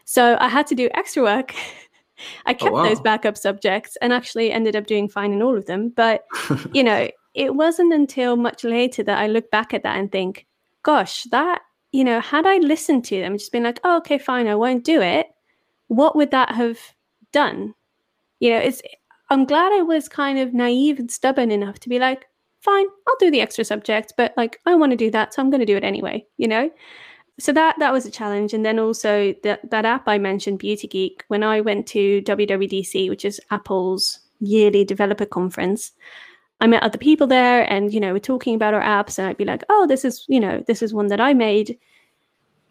So 0.05 0.37
I 0.39 0.47
had 0.47 0.67
to 0.67 0.75
do 0.75 0.89
extra 0.93 1.23
work. 1.23 1.53
I 2.45 2.51
oh, 2.51 2.53
kept 2.53 2.63
oh, 2.63 2.71
wow. 2.71 2.83
those 2.83 3.01
backup 3.01 3.37
subjects 3.37 3.97
and 4.01 4.13
actually 4.13 4.51
ended 4.51 4.75
up 4.75 4.87
doing 4.87 5.09
fine 5.09 5.33
in 5.33 5.41
all 5.41 5.57
of 5.57 5.65
them. 5.65 5.89
But, 5.89 6.23
you 6.71 6.83
know, 6.83 7.09
it 7.33 7.55
wasn't 7.55 7.93
until 7.93 8.37
much 8.37 8.63
later 8.63 9.03
that 9.03 9.17
I 9.17 9.27
look 9.27 9.51
back 9.51 9.73
at 9.73 9.83
that 9.83 9.97
and 9.97 10.11
think, 10.11 10.45
gosh, 10.83 11.23
that, 11.31 11.61
you 11.91 12.03
know, 12.03 12.21
had 12.21 12.45
I 12.45 12.57
listened 12.57 13.03
to 13.05 13.19
them, 13.19 13.37
just 13.37 13.51
been 13.51 13.63
like, 13.63 13.79
oh, 13.83 13.97
okay, 13.97 14.17
fine, 14.17 14.47
I 14.47 14.55
won't 14.55 14.85
do 14.85 15.01
it, 15.01 15.27
what 15.87 16.15
would 16.15 16.31
that 16.31 16.55
have 16.55 16.79
done? 17.31 17.73
You 18.39 18.51
know, 18.51 18.59
it's 18.59 18.81
I'm 19.29 19.45
glad 19.45 19.73
I 19.73 19.81
was 19.81 20.07
kind 20.07 20.39
of 20.39 20.53
naive 20.53 20.99
and 20.99 21.09
stubborn 21.09 21.51
enough 21.51 21.79
to 21.79 21.89
be 21.89 21.99
like, 21.99 22.25
fine, 22.59 22.85
I'll 23.07 23.15
do 23.19 23.31
the 23.31 23.41
extra 23.41 23.65
subject, 23.65 24.13
but 24.17 24.33
like 24.37 24.59
I 24.65 24.75
want 24.75 24.91
to 24.91 24.97
do 24.97 25.11
that, 25.11 25.33
so 25.33 25.41
I'm 25.41 25.49
going 25.49 25.59
to 25.59 25.65
do 25.65 25.77
it 25.77 25.83
anyway, 25.83 26.25
you 26.37 26.47
know? 26.47 26.69
So 27.37 27.51
that 27.51 27.75
that 27.79 27.91
was 27.91 28.05
a 28.05 28.11
challenge 28.11 28.53
and 28.53 28.65
then 28.65 28.79
also 28.79 29.33
that 29.43 29.69
that 29.69 29.85
app 29.85 30.07
I 30.07 30.17
mentioned 30.17 30.59
Beauty 30.59 30.87
Geek 30.87 31.23
when 31.27 31.43
I 31.43 31.61
went 31.61 31.85
to 31.87 32.21
WWDC, 32.21 33.09
which 33.09 33.25
is 33.25 33.41
Apple's 33.51 34.19
yearly 34.39 34.85
developer 34.85 35.25
conference. 35.25 35.91
I 36.61 36.67
met 36.67 36.83
other 36.83 36.97
people 36.97 37.27
there 37.27 37.69
and 37.71 37.93
you 37.93 37.99
know, 37.99 38.13
we're 38.13 38.19
talking 38.19 38.55
about 38.55 38.73
our 38.73 38.81
apps 38.81 39.19
and 39.19 39.27
I'd 39.27 39.37
be 39.37 39.45
like, 39.45 39.63
"Oh, 39.69 39.85
this 39.85 40.05
is, 40.05 40.25
you 40.29 40.39
know, 40.39 40.63
this 40.67 40.81
is 40.81 40.93
one 40.93 41.07
that 41.07 41.19
I 41.19 41.33
made." 41.33 41.77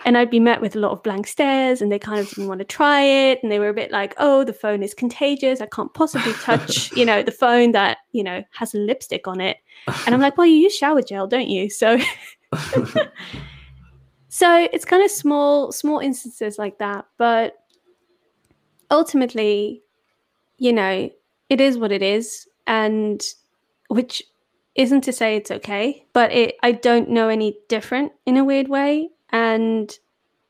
and 0.05 0.19
I'd 0.19 0.31
be 0.31 0.41
met 0.41 0.61
with 0.61 0.77
a 0.77 0.79
lot 0.79 0.93
of 0.93 1.03
blank 1.03 1.27
stares, 1.27 1.81
and 1.81 1.91
they 1.91 1.99
kind 1.99 2.21
of 2.21 2.29
didn't 2.29 2.49
want 2.49 2.59
to 2.59 2.65
try 2.65 3.01
it, 3.01 3.43
and 3.43 3.51
they 3.51 3.59
were 3.59 3.69
a 3.69 3.75
bit 3.75 3.91
like, 3.91 4.15
"Oh, 4.19 4.45
the 4.45 4.53
phone 4.53 4.83
is 4.83 4.95
contagious. 4.95 5.61
I 5.61 5.67
can't 5.67 5.93
possibly 5.95 6.33
touch, 6.35 6.93
you 6.97 7.05
know, 7.05 7.23
the 7.23 7.33
phone 7.33 7.73
that 7.73 7.99
you 8.13 8.23
know 8.23 8.43
has 8.53 8.75
lipstick 8.75 9.27
on 9.27 9.41
it." 9.41 9.59
And 10.07 10.15
I'm 10.15 10.21
like, 10.21 10.37
"Well, 10.37 10.47
you 10.47 10.57
use 10.57 10.77
shower 10.77 11.03
gel, 11.03 11.27
don't 11.27 11.49
you?" 11.49 11.71
So, 11.71 11.99
so 14.35 14.67
it's 14.73 14.85
kind 14.85 15.05
of 15.05 15.13
small, 15.13 15.71
small 15.71 16.01
instances 16.01 16.59
like 16.59 16.79
that, 16.79 17.07
but 17.19 17.55
ultimately, 18.91 19.85
you 20.59 20.73
know, 20.73 21.09
it 21.49 21.61
is 21.61 21.79
what 21.79 21.93
it 21.93 22.03
is, 22.03 22.49
and 22.67 23.23
which 23.87 24.25
isn't 24.75 25.03
to 25.03 25.13
say 25.13 25.37
it's 25.37 25.53
okay, 25.53 26.05
but 26.13 26.33
it 26.33 26.57
I 26.65 26.73
don't 26.73 27.11
know 27.11 27.29
any 27.29 27.59
different 27.69 28.11
in 28.27 28.37
a 28.37 28.43
weird 28.45 28.67
way. 28.67 29.11
And 29.31 29.97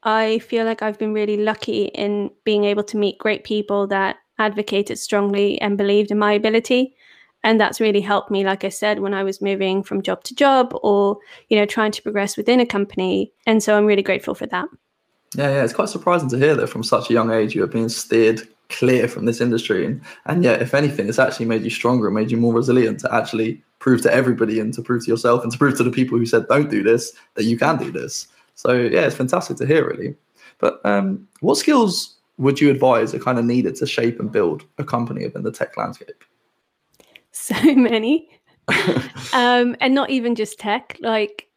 I 0.02 0.38
feel 0.38 0.64
like 0.64 0.80
I've 0.80 0.98
been 0.98 1.12
really 1.12 1.36
lucky 1.36 1.84
in 1.88 2.30
being 2.44 2.64
able 2.64 2.84
to 2.84 2.96
meet 2.96 3.18
great 3.18 3.44
people 3.44 3.86
that 3.88 4.16
advocated 4.38 4.98
strongly 4.98 5.60
and 5.60 5.76
believed 5.76 6.10
in 6.10 6.18
my 6.18 6.32
ability. 6.32 6.96
And 7.44 7.60
that's 7.60 7.80
really 7.80 8.00
helped 8.00 8.30
me, 8.30 8.42
like 8.42 8.64
I 8.64 8.70
said, 8.70 9.00
when 9.00 9.14
I 9.14 9.22
was 9.22 9.42
moving 9.42 9.82
from 9.82 10.02
job 10.02 10.24
to 10.24 10.34
job 10.34 10.76
or, 10.82 11.18
you 11.50 11.58
know, 11.58 11.66
trying 11.66 11.92
to 11.92 12.02
progress 12.02 12.36
within 12.36 12.58
a 12.58 12.66
company. 12.66 13.30
And 13.46 13.62
so 13.62 13.76
I'm 13.76 13.84
really 13.84 14.02
grateful 14.02 14.34
for 14.34 14.46
that. 14.46 14.66
Yeah, 15.36 15.50
yeah. 15.50 15.64
It's 15.64 15.74
quite 15.74 15.90
surprising 15.90 16.30
to 16.30 16.38
hear 16.38 16.56
that 16.56 16.68
from 16.68 16.82
such 16.82 17.10
a 17.10 17.12
young 17.12 17.30
age 17.30 17.54
you 17.54 17.62
are 17.62 17.68
being 17.68 17.90
steered 17.90 18.48
clear 18.70 19.06
from 19.06 19.26
this 19.26 19.42
industry. 19.42 19.84
And 19.84 20.00
and 20.24 20.42
yet, 20.42 20.62
if 20.62 20.74
anything, 20.74 21.08
it's 21.08 21.18
actually 21.18 21.46
made 21.46 21.62
you 21.62 21.70
stronger 21.70 22.06
and 22.06 22.14
made 22.14 22.30
you 22.30 22.38
more 22.38 22.54
resilient 22.54 23.00
to 23.00 23.14
actually 23.14 23.62
prove 23.78 24.00
to 24.02 24.12
everybody 24.12 24.58
and 24.58 24.72
to 24.72 24.80
prove 24.80 25.04
to 25.04 25.10
yourself 25.10 25.42
and 25.42 25.52
to 25.52 25.58
prove 25.58 25.76
to 25.76 25.84
the 25.84 25.90
people 25.90 26.16
who 26.16 26.24
said 26.24 26.48
don't 26.48 26.70
do 26.70 26.82
this 26.82 27.12
that 27.34 27.44
you 27.44 27.58
can 27.58 27.76
do 27.76 27.92
this. 27.92 28.26
So 28.54 28.72
yeah, 28.72 29.02
it's 29.02 29.16
fantastic 29.16 29.58
to 29.58 29.66
hear, 29.66 29.86
really. 29.86 30.14
But 30.58 30.80
um, 30.86 31.28
what 31.40 31.56
skills 31.58 32.14
would 32.38 32.60
you 32.60 32.70
advise 32.70 33.14
are 33.14 33.18
kind 33.18 33.38
of 33.38 33.44
needed 33.44 33.74
to 33.76 33.86
shape 33.86 34.18
and 34.18 34.32
build 34.32 34.64
a 34.78 34.84
company 34.84 35.24
within 35.24 35.42
the 35.42 35.52
tech 35.52 35.76
landscape? 35.76 36.24
So 37.36 37.74
many, 37.74 38.28
um, 39.32 39.74
and 39.80 39.92
not 39.92 40.10
even 40.10 40.36
just 40.36 40.56
tech. 40.56 40.96
Like, 41.00 41.48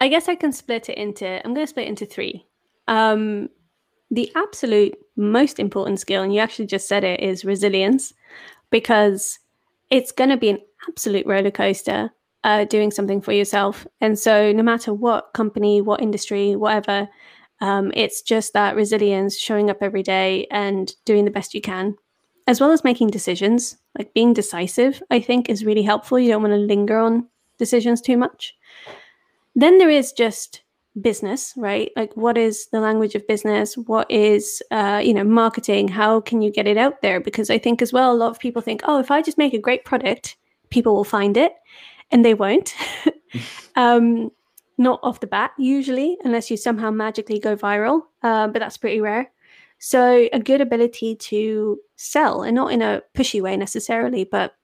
I 0.00 0.08
guess 0.08 0.28
I 0.28 0.34
can 0.34 0.50
split 0.50 0.88
it 0.88 0.96
into. 0.96 1.26
I'm 1.26 1.52
going 1.52 1.66
to 1.66 1.70
split 1.70 1.84
it 1.86 1.90
into 1.90 2.06
three. 2.06 2.46
Um, 2.88 3.50
the 4.10 4.32
absolute 4.34 4.96
most 5.16 5.58
important 5.58 6.00
skill, 6.00 6.22
and 6.22 6.32
you 6.32 6.40
actually 6.40 6.66
just 6.66 6.88
said 6.88 7.04
it, 7.04 7.20
is 7.20 7.44
resilience, 7.44 8.14
because 8.70 9.38
it's 9.90 10.10
going 10.10 10.30
to 10.30 10.38
be 10.38 10.48
an 10.48 10.58
absolute 10.88 11.26
roller 11.26 11.50
coaster 11.50 12.10
uh, 12.44 12.64
doing 12.64 12.90
something 12.90 13.20
for 13.20 13.32
yourself. 13.32 13.86
And 14.00 14.18
so, 14.18 14.52
no 14.52 14.62
matter 14.62 14.94
what 14.94 15.34
company, 15.34 15.82
what 15.82 16.00
industry, 16.00 16.56
whatever, 16.56 17.08
um, 17.60 17.92
it's 17.94 18.22
just 18.22 18.52
that 18.54 18.74
resilience, 18.74 19.38
showing 19.38 19.68
up 19.68 19.78
every 19.82 20.02
day 20.02 20.46
and 20.50 20.92
doing 21.04 21.24
the 21.26 21.30
best 21.30 21.54
you 21.54 21.60
can, 21.60 21.96
as 22.46 22.60
well 22.60 22.72
as 22.72 22.84
making 22.84 23.08
decisions. 23.08 23.76
Like 23.98 24.14
being 24.14 24.32
decisive, 24.32 25.02
I 25.10 25.20
think, 25.20 25.48
is 25.48 25.64
really 25.64 25.82
helpful. 25.82 26.18
You 26.18 26.28
don't 26.28 26.42
want 26.42 26.54
to 26.54 26.58
linger 26.58 26.98
on 26.98 27.28
decisions 27.58 28.00
too 28.00 28.16
much. 28.16 28.54
Then 29.54 29.78
there 29.78 29.90
is 29.90 30.12
just 30.12 30.62
business, 31.00 31.52
right? 31.56 31.90
Like, 31.96 32.16
what 32.16 32.38
is 32.38 32.68
the 32.72 32.80
language 32.80 33.14
of 33.14 33.26
business? 33.26 33.76
What 33.76 34.10
is, 34.10 34.62
uh, 34.70 35.00
you 35.04 35.12
know, 35.12 35.24
marketing? 35.24 35.88
How 35.88 36.20
can 36.20 36.42
you 36.42 36.50
get 36.50 36.66
it 36.66 36.76
out 36.76 37.02
there? 37.02 37.20
Because 37.20 37.50
I 37.50 37.58
think 37.58 37.82
as 37.82 37.92
well, 37.92 38.12
a 38.12 38.14
lot 38.14 38.30
of 38.30 38.38
people 38.38 38.62
think, 38.62 38.82
oh, 38.84 38.98
if 38.98 39.10
I 39.10 39.22
just 39.22 39.38
make 39.38 39.54
a 39.54 39.58
great 39.58 39.84
product, 39.84 40.36
people 40.70 40.94
will 40.94 41.04
find 41.04 41.36
it, 41.36 41.52
and 42.10 42.24
they 42.24 42.34
won't. 42.34 42.74
um, 43.76 44.30
not 44.78 45.00
off 45.02 45.20
the 45.20 45.26
bat, 45.26 45.52
usually, 45.58 46.18
unless 46.24 46.50
you 46.50 46.56
somehow 46.56 46.90
magically 46.90 47.38
go 47.38 47.56
viral, 47.56 48.02
uh, 48.22 48.48
but 48.48 48.58
that's 48.58 48.76
pretty 48.76 49.00
rare. 49.00 49.30
So, 49.78 50.28
a 50.32 50.40
good 50.40 50.60
ability 50.60 51.16
to 51.16 51.78
sell, 51.96 52.42
and 52.42 52.54
not 52.54 52.72
in 52.72 52.82
a 52.82 53.02
pushy 53.14 53.42
way 53.42 53.56
necessarily, 53.56 54.24
but 54.24 54.54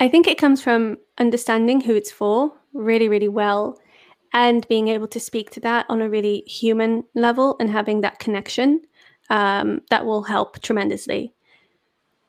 I 0.00 0.08
think 0.08 0.26
it 0.26 0.38
comes 0.38 0.62
from 0.62 0.98
understanding 1.18 1.80
who 1.80 1.94
it's 1.94 2.10
for 2.10 2.52
really, 2.74 3.08
really 3.08 3.28
well 3.28 3.78
and 4.32 4.66
being 4.68 4.88
able 4.88 5.08
to 5.08 5.20
speak 5.20 5.50
to 5.50 5.60
that 5.60 5.86
on 5.88 6.00
a 6.00 6.08
really 6.08 6.40
human 6.46 7.04
level 7.14 7.56
and 7.60 7.70
having 7.70 8.00
that 8.00 8.18
connection 8.18 8.80
um, 9.30 9.80
that 9.90 10.04
will 10.04 10.22
help 10.22 10.60
tremendously. 10.60 11.32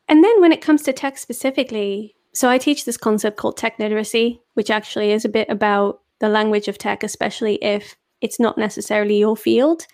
And 0.08 0.22
then 0.22 0.40
when 0.40 0.52
it 0.52 0.60
comes 0.60 0.82
to 0.82 0.92
tech 0.92 1.18
specifically, 1.18 2.14
so 2.32 2.48
I 2.48 2.58
teach 2.58 2.84
this 2.84 2.96
concept 2.96 3.36
called 3.36 3.56
tech 3.56 3.78
literacy, 3.78 4.40
which 4.54 4.70
actually 4.70 5.12
is 5.12 5.24
a 5.24 5.30
bit 5.30 5.48
about 5.48 6.00
the 6.18 6.28
language 6.28 6.68
of 6.68 6.78
tech, 6.78 7.02
especially 7.02 7.56
if 7.56 7.96
it's 8.20 8.38
not 8.38 8.58
necessarily 8.58 9.18
your 9.18 9.36
field. 9.36 9.86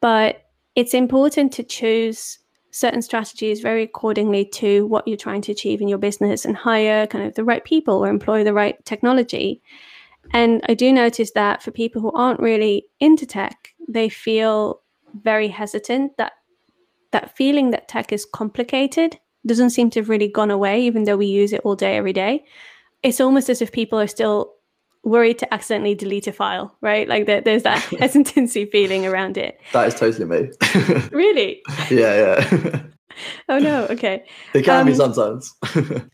But 0.00 0.43
it's 0.74 0.94
important 0.94 1.52
to 1.52 1.62
choose 1.62 2.38
certain 2.70 3.02
strategies 3.02 3.60
very 3.60 3.84
accordingly 3.84 4.44
to 4.44 4.86
what 4.86 5.06
you're 5.06 5.16
trying 5.16 5.40
to 5.40 5.52
achieve 5.52 5.80
in 5.80 5.86
your 5.86 5.98
business 5.98 6.44
and 6.44 6.56
hire 6.56 7.06
kind 7.06 7.24
of 7.24 7.34
the 7.34 7.44
right 7.44 7.64
people 7.64 8.04
or 8.04 8.08
employ 8.08 8.42
the 8.42 8.52
right 8.52 8.84
technology. 8.84 9.62
And 10.32 10.60
I 10.68 10.74
do 10.74 10.92
notice 10.92 11.30
that 11.32 11.62
for 11.62 11.70
people 11.70 12.02
who 12.02 12.10
aren't 12.12 12.40
really 12.40 12.86
into 12.98 13.26
tech, 13.26 13.74
they 13.88 14.08
feel 14.08 14.80
very 15.22 15.48
hesitant 15.48 16.16
that 16.16 16.32
that 17.12 17.36
feeling 17.36 17.70
that 17.70 17.86
tech 17.86 18.12
is 18.12 18.24
complicated 18.24 19.20
doesn't 19.46 19.70
seem 19.70 19.88
to 19.90 20.00
have 20.00 20.08
really 20.08 20.26
gone 20.26 20.50
away, 20.50 20.82
even 20.82 21.04
though 21.04 21.16
we 21.16 21.26
use 21.26 21.52
it 21.52 21.60
all 21.62 21.76
day, 21.76 21.96
every 21.96 22.12
day. 22.12 22.44
It's 23.04 23.20
almost 23.20 23.48
as 23.48 23.62
if 23.62 23.70
people 23.70 24.00
are 24.00 24.08
still 24.08 24.53
worried 25.04 25.38
to 25.38 25.54
accidentally 25.54 25.94
delete 25.94 26.26
a 26.26 26.32
file, 26.32 26.74
right? 26.80 27.08
Like 27.08 27.26
there's 27.26 27.62
that 27.62 27.80
hesitancy 28.00 28.66
feeling 28.66 29.06
around 29.06 29.36
it. 29.36 29.60
That 29.72 29.88
is 29.88 29.94
totally 29.94 30.26
me. 30.26 30.50
really? 31.12 31.62
Yeah, 31.90 32.42
yeah. 32.44 32.82
oh 33.48 33.58
no, 33.58 33.86
okay. 33.86 34.24
It 34.54 34.64
can 34.64 34.80
um, 34.80 34.86
be 34.86 34.94
sometimes. 34.94 35.54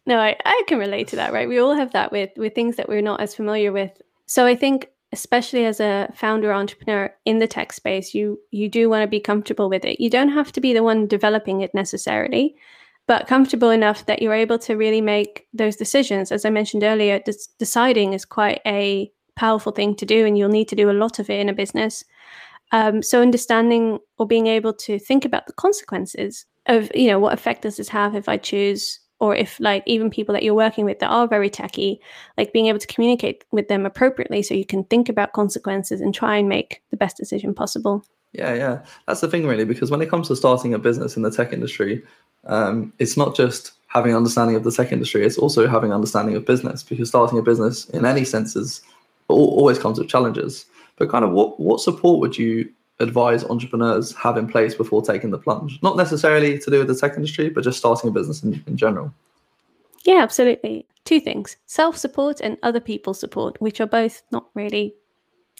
no, 0.06 0.18
I, 0.18 0.36
I 0.44 0.62
can 0.66 0.78
relate 0.78 1.08
to 1.08 1.16
that, 1.16 1.32
right? 1.32 1.48
We 1.48 1.58
all 1.58 1.74
have 1.74 1.92
that 1.92 2.12
with 2.12 2.30
with 2.36 2.54
things 2.54 2.76
that 2.76 2.88
we're 2.88 3.02
not 3.02 3.20
as 3.20 3.34
familiar 3.34 3.72
with. 3.72 3.92
So 4.26 4.46
I 4.46 4.56
think 4.56 4.88
especially 5.12 5.64
as 5.64 5.80
a 5.80 6.08
founder 6.14 6.52
entrepreneur 6.52 7.12
in 7.24 7.38
the 7.38 7.48
tech 7.48 7.72
space, 7.72 8.14
you 8.14 8.38
you 8.50 8.68
do 8.68 8.88
want 8.88 9.02
to 9.02 9.08
be 9.08 9.20
comfortable 9.20 9.68
with 9.68 9.84
it. 9.84 10.00
You 10.00 10.10
don't 10.10 10.30
have 10.30 10.52
to 10.52 10.60
be 10.60 10.72
the 10.72 10.82
one 10.82 11.06
developing 11.06 11.60
it 11.60 11.74
necessarily, 11.74 12.56
but 13.10 13.26
comfortable 13.26 13.70
enough 13.70 14.06
that 14.06 14.22
you're 14.22 14.32
able 14.32 14.56
to 14.56 14.76
really 14.76 15.00
make 15.00 15.48
those 15.52 15.74
decisions. 15.74 16.30
As 16.30 16.44
I 16.44 16.50
mentioned 16.50 16.84
earlier, 16.84 17.18
des- 17.18 17.50
deciding 17.58 18.12
is 18.12 18.24
quite 18.24 18.60
a 18.64 19.10
powerful 19.34 19.72
thing 19.72 19.96
to 19.96 20.06
do, 20.06 20.24
and 20.24 20.38
you'll 20.38 20.48
need 20.48 20.68
to 20.68 20.76
do 20.76 20.88
a 20.88 21.00
lot 21.02 21.18
of 21.18 21.28
it 21.28 21.40
in 21.40 21.48
a 21.48 21.52
business. 21.52 22.04
Um, 22.70 23.02
so 23.02 23.20
understanding 23.20 23.98
or 24.18 24.28
being 24.28 24.46
able 24.46 24.72
to 24.74 25.00
think 25.00 25.24
about 25.24 25.48
the 25.48 25.52
consequences 25.54 26.46
of, 26.66 26.88
you 26.94 27.08
know, 27.08 27.18
what 27.18 27.32
effect 27.32 27.62
does 27.62 27.78
this 27.78 27.88
have 27.88 28.14
if 28.14 28.28
I 28.28 28.36
choose, 28.36 29.00
or 29.18 29.34
if 29.34 29.58
like 29.58 29.82
even 29.86 30.08
people 30.08 30.32
that 30.34 30.44
you're 30.44 30.54
working 30.54 30.84
with 30.84 31.00
that 31.00 31.10
are 31.10 31.26
very 31.26 31.50
techy, 31.50 32.00
like 32.38 32.52
being 32.52 32.66
able 32.66 32.78
to 32.78 32.86
communicate 32.86 33.44
with 33.50 33.66
them 33.66 33.86
appropriately 33.86 34.40
so 34.40 34.54
you 34.54 34.64
can 34.64 34.84
think 34.84 35.08
about 35.08 35.32
consequences 35.32 36.00
and 36.00 36.14
try 36.14 36.36
and 36.36 36.48
make 36.48 36.80
the 36.92 36.96
best 36.96 37.16
decision 37.16 37.54
possible. 37.54 38.04
Yeah, 38.32 38.54
yeah, 38.54 38.84
that's 39.08 39.20
the 39.20 39.26
thing 39.26 39.48
really, 39.48 39.64
because 39.64 39.90
when 39.90 40.00
it 40.00 40.08
comes 40.08 40.28
to 40.28 40.36
starting 40.36 40.74
a 40.74 40.78
business 40.78 41.16
in 41.16 41.24
the 41.24 41.32
tech 41.32 41.52
industry, 41.52 42.04
um, 42.44 42.92
it's 42.98 43.16
not 43.16 43.36
just 43.36 43.72
having 43.88 44.14
understanding 44.14 44.56
of 44.56 44.64
the 44.64 44.72
tech 44.72 44.92
industry; 44.92 45.24
it's 45.24 45.38
also 45.38 45.66
having 45.66 45.92
understanding 45.92 46.36
of 46.36 46.44
business. 46.44 46.82
Because 46.82 47.08
starting 47.08 47.38
a 47.38 47.42
business, 47.42 47.88
in 47.90 48.04
any 48.04 48.24
senses, 48.24 48.82
always 49.28 49.78
comes 49.78 49.98
with 49.98 50.08
challenges. 50.08 50.66
But 50.96 51.10
kind 51.10 51.24
of 51.24 51.32
what 51.32 51.58
what 51.60 51.80
support 51.80 52.20
would 52.20 52.38
you 52.38 52.70
advise 52.98 53.44
entrepreneurs 53.44 54.14
have 54.14 54.36
in 54.36 54.46
place 54.46 54.74
before 54.74 55.02
taking 55.02 55.30
the 55.30 55.38
plunge? 55.38 55.78
Not 55.82 55.96
necessarily 55.96 56.58
to 56.58 56.70
do 56.70 56.78
with 56.78 56.88
the 56.88 56.94
tech 56.94 57.16
industry, 57.16 57.48
but 57.48 57.64
just 57.64 57.78
starting 57.78 58.10
a 58.10 58.12
business 58.12 58.42
in, 58.42 58.62
in 58.66 58.76
general. 58.76 59.12
Yeah, 60.04 60.22
absolutely. 60.22 60.86
Two 61.04 61.20
things 61.20 61.56
self 61.66 61.96
support 61.96 62.40
and 62.40 62.56
other 62.62 62.80
people 62.80 63.14
support, 63.14 63.60
which 63.60 63.80
are 63.80 63.86
both 63.86 64.22
not 64.30 64.46
really 64.54 64.94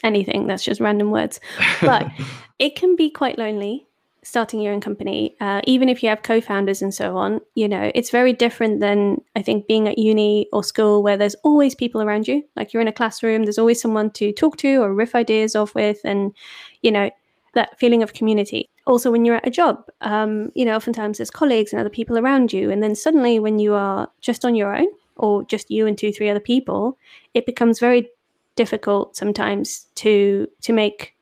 anything. 0.02 0.46
That's 0.46 0.64
just 0.64 0.80
random 0.80 1.10
words. 1.10 1.40
But 1.80 2.10
it 2.58 2.76
can 2.76 2.96
be 2.96 3.10
quite 3.10 3.38
lonely 3.38 3.86
starting 4.22 4.60
your 4.60 4.72
own 4.72 4.80
company, 4.80 5.34
uh, 5.40 5.60
even 5.64 5.88
if 5.88 6.02
you 6.02 6.08
have 6.08 6.22
co-founders 6.22 6.82
and 6.82 6.92
so 6.92 7.16
on, 7.16 7.40
you 7.54 7.68
know, 7.68 7.90
it's 7.94 8.10
very 8.10 8.32
different 8.32 8.80
than 8.80 9.20
I 9.34 9.42
think 9.42 9.66
being 9.66 9.88
at 9.88 9.98
uni 9.98 10.46
or 10.52 10.62
school 10.62 11.02
where 11.02 11.16
there's 11.16 11.36
always 11.36 11.74
people 11.74 12.02
around 12.02 12.28
you. 12.28 12.42
Like 12.56 12.72
you're 12.72 12.82
in 12.82 12.88
a 12.88 12.92
classroom, 12.92 13.44
there's 13.44 13.58
always 13.58 13.80
someone 13.80 14.10
to 14.12 14.32
talk 14.32 14.56
to 14.58 14.76
or 14.76 14.92
riff 14.92 15.14
ideas 15.14 15.56
off 15.56 15.74
with, 15.74 16.00
and 16.04 16.34
you 16.82 16.90
know, 16.90 17.10
that 17.54 17.78
feeling 17.78 18.02
of 18.02 18.12
community. 18.12 18.68
Also, 18.86 19.10
when 19.10 19.24
you're 19.24 19.36
at 19.36 19.46
a 19.46 19.50
job, 19.50 19.84
um, 20.02 20.50
you 20.54 20.64
know, 20.64 20.76
oftentimes 20.76 21.18
there's 21.18 21.30
colleagues 21.30 21.72
and 21.72 21.80
other 21.80 21.90
people 21.90 22.18
around 22.18 22.52
you, 22.52 22.70
and 22.70 22.82
then 22.82 22.94
suddenly 22.94 23.38
when 23.38 23.58
you 23.58 23.74
are 23.74 24.08
just 24.20 24.44
on 24.44 24.54
your 24.54 24.76
own 24.76 24.88
or 25.16 25.44
just 25.44 25.70
you 25.70 25.86
and 25.86 25.96
two, 25.96 26.12
three 26.12 26.28
other 26.28 26.40
people, 26.40 26.98
it 27.34 27.46
becomes 27.46 27.78
very 27.78 28.08
difficult 28.56 29.16
sometimes 29.16 29.86
to 29.94 30.46
to 30.60 30.72
make 30.72 31.14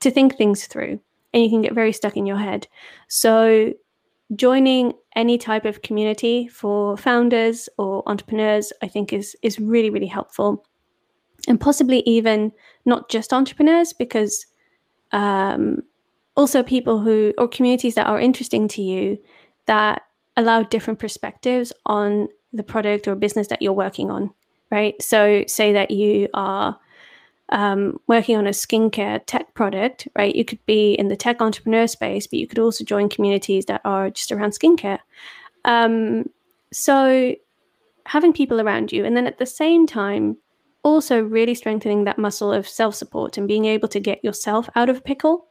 to 0.00 0.10
think 0.10 0.36
things 0.36 0.66
through 0.66 1.00
and 1.36 1.44
you 1.44 1.50
can 1.50 1.60
get 1.60 1.74
very 1.74 1.92
stuck 1.92 2.16
in 2.16 2.24
your 2.24 2.38
head. 2.38 2.66
So, 3.08 3.74
joining 4.34 4.94
any 5.14 5.36
type 5.36 5.66
of 5.66 5.82
community 5.82 6.48
for 6.48 6.96
founders 6.96 7.68
or 7.76 8.02
entrepreneurs, 8.08 8.72
I 8.82 8.88
think, 8.88 9.12
is 9.12 9.36
is 9.42 9.60
really 9.60 9.90
really 9.90 10.06
helpful, 10.06 10.64
and 11.46 11.60
possibly 11.60 12.00
even 12.06 12.52
not 12.86 13.10
just 13.10 13.34
entrepreneurs, 13.34 13.92
because 13.92 14.46
um, 15.12 15.82
also 16.36 16.62
people 16.62 17.00
who 17.00 17.34
or 17.36 17.48
communities 17.48 17.96
that 17.96 18.06
are 18.06 18.18
interesting 18.18 18.66
to 18.68 18.80
you 18.80 19.18
that 19.66 20.02
allow 20.38 20.62
different 20.62 20.98
perspectives 20.98 21.70
on 21.84 22.28
the 22.54 22.62
product 22.62 23.06
or 23.06 23.14
business 23.14 23.48
that 23.48 23.60
you're 23.60 23.72
working 23.72 24.10
on 24.10 24.30
right 24.70 25.00
so 25.02 25.44
say 25.46 25.72
that 25.72 25.90
you 25.90 26.28
are 26.34 26.78
um, 27.50 27.98
working 28.06 28.36
on 28.36 28.46
a 28.46 28.50
skincare 28.50 29.20
tech 29.26 29.54
product, 29.54 30.08
right? 30.16 30.34
You 30.34 30.44
could 30.44 30.64
be 30.66 30.94
in 30.94 31.08
the 31.08 31.16
tech 31.16 31.40
entrepreneur 31.40 31.86
space, 31.86 32.26
but 32.26 32.38
you 32.38 32.46
could 32.46 32.58
also 32.58 32.84
join 32.84 33.08
communities 33.08 33.66
that 33.66 33.80
are 33.84 34.10
just 34.10 34.32
around 34.32 34.50
skincare. 34.50 34.98
Um, 35.64 36.28
so 36.72 37.34
having 38.06 38.32
people 38.32 38.60
around 38.60 38.92
you, 38.92 39.04
and 39.04 39.16
then 39.16 39.26
at 39.26 39.38
the 39.38 39.46
same 39.46 39.86
time, 39.86 40.36
also 40.82 41.20
really 41.20 41.54
strengthening 41.54 42.04
that 42.04 42.18
muscle 42.18 42.52
of 42.52 42.68
self 42.68 42.94
support 42.94 43.36
and 43.36 43.48
being 43.48 43.64
able 43.64 43.88
to 43.88 44.00
get 44.00 44.22
yourself 44.24 44.68
out 44.74 44.88
of 44.88 44.98
a 44.98 45.00
pickle. 45.00 45.46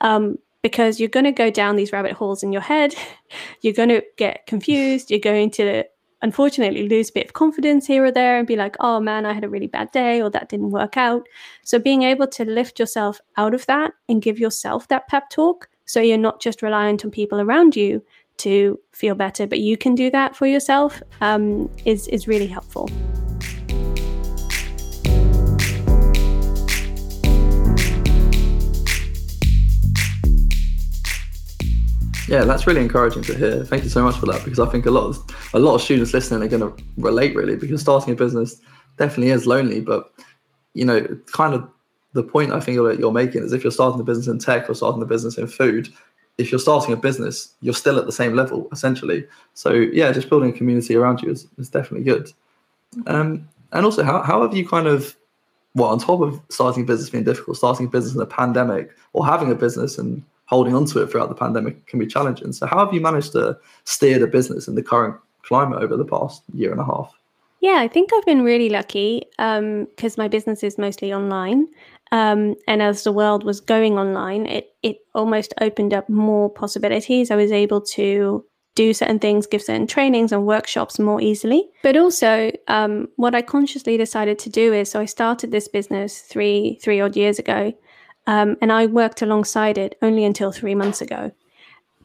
Um, 0.00 0.38
because 0.62 0.98
you're 0.98 1.08
going 1.08 1.24
to 1.24 1.30
go 1.30 1.48
down 1.48 1.76
these 1.76 1.92
rabbit 1.92 2.10
holes 2.10 2.42
in 2.42 2.52
your 2.52 2.60
head. 2.60 2.92
You're 3.60 3.72
going 3.72 3.88
to 3.88 4.02
get 4.16 4.48
confused. 4.48 5.12
You're 5.12 5.20
going 5.20 5.50
to 5.52 5.84
unfortunately 6.22 6.88
lose 6.88 7.10
a 7.10 7.12
bit 7.12 7.26
of 7.26 7.32
confidence 7.32 7.86
here 7.86 8.04
or 8.04 8.10
there 8.10 8.38
and 8.38 8.46
be 8.46 8.56
like, 8.56 8.76
oh 8.80 9.00
man, 9.00 9.26
I 9.26 9.32
had 9.32 9.44
a 9.44 9.48
really 9.48 9.66
bad 9.66 9.90
day 9.92 10.20
or 10.20 10.30
that 10.30 10.48
didn't 10.48 10.70
work 10.70 10.96
out. 10.96 11.26
So 11.62 11.78
being 11.78 12.02
able 12.02 12.26
to 12.28 12.44
lift 12.44 12.78
yourself 12.78 13.20
out 13.36 13.54
of 13.54 13.66
that 13.66 13.92
and 14.08 14.22
give 14.22 14.38
yourself 14.38 14.88
that 14.88 15.08
pep 15.08 15.30
talk 15.30 15.68
so 15.84 16.00
you're 16.00 16.18
not 16.18 16.40
just 16.40 16.62
reliant 16.62 17.04
on 17.04 17.10
people 17.10 17.40
around 17.40 17.76
you 17.76 18.02
to 18.38 18.78
feel 18.92 19.14
better, 19.14 19.46
but 19.46 19.60
you 19.60 19.76
can 19.76 19.94
do 19.94 20.10
that 20.10 20.36
for 20.36 20.46
yourself 20.46 21.02
um, 21.20 21.70
is, 21.84 22.08
is 22.08 22.28
really 22.28 22.46
helpful. 22.46 22.90
Yeah, 32.28 32.44
that's 32.44 32.66
really 32.66 32.80
encouraging 32.80 33.22
to 33.24 33.34
hear. 33.34 33.64
Thank 33.64 33.84
you 33.84 33.90
so 33.90 34.02
much 34.02 34.16
for 34.16 34.26
that 34.26 34.42
because 34.44 34.58
I 34.58 34.66
think 34.66 34.86
a 34.86 34.90
lot 34.90 35.04
of 35.04 35.18
a 35.54 35.58
lot 35.58 35.74
of 35.74 35.82
students 35.82 36.12
listening 36.12 36.42
are 36.42 36.48
going 36.48 36.62
to 36.62 36.84
relate 36.96 37.34
really 37.36 37.56
because 37.56 37.80
starting 37.80 38.12
a 38.12 38.16
business 38.16 38.60
definitely 38.98 39.30
is 39.30 39.46
lonely, 39.46 39.80
but 39.80 40.12
you 40.74 40.84
know, 40.84 41.06
kind 41.32 41.54
of 41.54 41.68
the 42.14 42.22
point 42.22 42.52
I 42.52 42.60
think 42.60 42.78
that 42.78 42.98
you're 42.98 43.12
making 43.12 43.42
is 43.42 43.52
if 43.52 43.62
you're 43.62 43.70
starting 43.70 44.00
a 44.00 44.04
business 44.04 44.26
in 44.26 44.38
tech 44.38 44.68
or 44.68 44.74
starting 44.74 45.02
a 45.02 45.06
business 45.06 45.38
in 45.38 45.46
food, 45.46 45.88
if 46.38 46.50
you're 46.50 46.58
starting 46.58 46.92
a 46.92 46.96
business, 46.96 47.54
you're 47.60 47.74
still 47.74 47.98
at 47.98 48.06
the 48.06 48.12
same 48.12 48.34
level 48.34 48.68
essentially. 48.72 49.26
So 49.54 49.72
yeah, 49.72 50.12
just 50.12 50.28
building 50.28 50.50
a 50.50 50.52
community 50.52 50.96
around 50.96 51.22
you 51.22 51.30
is, 51.30 51.46
is 51.58 51.68
definitely 51.68 52.04
good. 52.04 52.32
Um, 53.06 53.48
And 53.72 53.84
also, 53.84 54.02
how, 54.02 54.22
how 54.22 54.42
have 54.42 54.54
you 54.56 54.66
kind 54.66 54.86
of, 54.86 55.16
well, 55.74 55.90
on 55.90 55.98
top 55.98 56.20
of 56.20 56.40
starting 56.48 56.84
a 56.84 56.86
business 56.86 57.10
being 57.10 57.24
difficult, 57.24 57.56
starting 57.56 57.86
a 57.86 57.88
business 57.88 58.14
in 58.14 58.20
a 58.20 58.26
pandemic 58.26 58.90
or 59.12 59.26
having 59.26 59.50
a 59.50 59.54
business 59.54 59.98
and 59.98 60.22
holding 60.46 60.74
onto 60.74 60.98
it 61.00 61.10
throughout 61.10 61.28
the 61.28 61.34
pandemic 61.34 61.86
can 61.86 61.98
be 61.98 62.06
challenging. 62.06 62.52
So, 62.52 62.66
how 62.66 62.84
have 62.84 62.94
you 62.94 63.00
managed 63.00 63.32
to 63.32 63.58
steer 63.84 64.18
the 64.18 64.26
business 64.26 64.66
in 64.68 64.74
the 64.74 64.82
current 64.82 65.16
climate 65.42 65.82
over 65.82 65.96
the 65.96 66.04
past 66.04 66.42
year 66.54 66.72
and 66.72 66.80
a 66.80 66.84
half? 66.84 67.12
Yeah, 67.60 67.78
I 67.78 67.88
think 67.88 68.10
I've 68.12 68.26
been 68.26 68.42
really 68.42 68.68
lucky 68.68 69.22
because 69.36 70.18
um, 70.18 70.18
my 70.18 70.28
business 70.28 70.62
is 70.62 70.78
mostly 70.78 71.12
online. 71.12 71.66
Um, 72.12 72.54
and 72.68 72.82
as 72.82 73.02
the 73.02 73.12
world 73.12 73.44
was 73.44 73.60
going 73.60 73.98
online, 73.98 74.46
it 74.46 74.74
it 74.82 74.98
almost 75.14 75.52
opened 75.60 75.92
up 75.92 76.08
more 76.08 76.48
possibilities. 76.48 77.30
I 77.30 77.36
was 77.36 77.50
able 77.50 77.80
to 77.80 78.44
do 78.76 78.92
certain 78.92 79.18
things, 79.18 79.46
give 79.46 79.62
certain 79.62 79.86
trainings 79.86 80.30
and 80.30 80.46
workshops 80.46 80.98
more 80.98 81.20
easily. 81.20 81.68
But 81.82 81.96
also, 81.96 82.52
um, 82.68 83.08
what 83.16 83.34
I 83.34 83.42
consciously 83.42 83.96
decided 83.96 84.38
to 84.40 84.50
do 84.50 84.72
is, 84.72 84.90
so 84.90 85.00
I 85.00 85.06
started 85.06 85.50
this 85.50 85.66
business 85.66 86.20
three 86.20 86.78
three 86.82 87.00
odd 87.00 87.16
years 87.16 87.40
ago, 87.40 87.72
um, 88.26 88.56
and 88.60 88.72
I 88.72 88.86
worked 88.86 89.22
alongside 89.22 89.78
it 89.78 89.96
only 90.02 90.24
until 90.24 90.52
three 90.52 90.74
months 90.74 91.00
ago, 91.00 91.32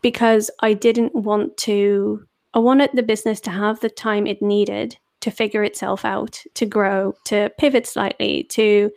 because 0.02 0.52
I 0.60 0.74
didn't 0.74 1.16
want 1.16 1.58
to. 1.58 2.26
I 2.54 2.60
wanted 2.60 2.90
the 2.94 3.04
business 3.04 3.40
to 3.42 3.50
have 3.50 3.80
the 3.80 3.90
time 3.90 4.28
it 4.28 4.42
needed 4.42 4.98
to 5.22 5.32
figure 5.32 5.64
itself 5.64 6.04
out, 6.04 6.44
to 6.56 6.66
grow, 6.66 7.16
to 7.26 7.50
pivot 7.58 7.88
slightly, 7.88 8.44
to, 8.46 8.92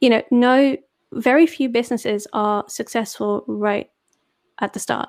you 0.00 0.10
know, 0.10 0.22
no, 0.30 0.76
very 1.12 1.46
few 1.46 1.68
businesses 1.68 2.26
are 2.32 2.64
successful 2.68 3.44
right 3.46 3.88
at 4.60 4.72
the 4.72 4.80
start. 4.80 5.08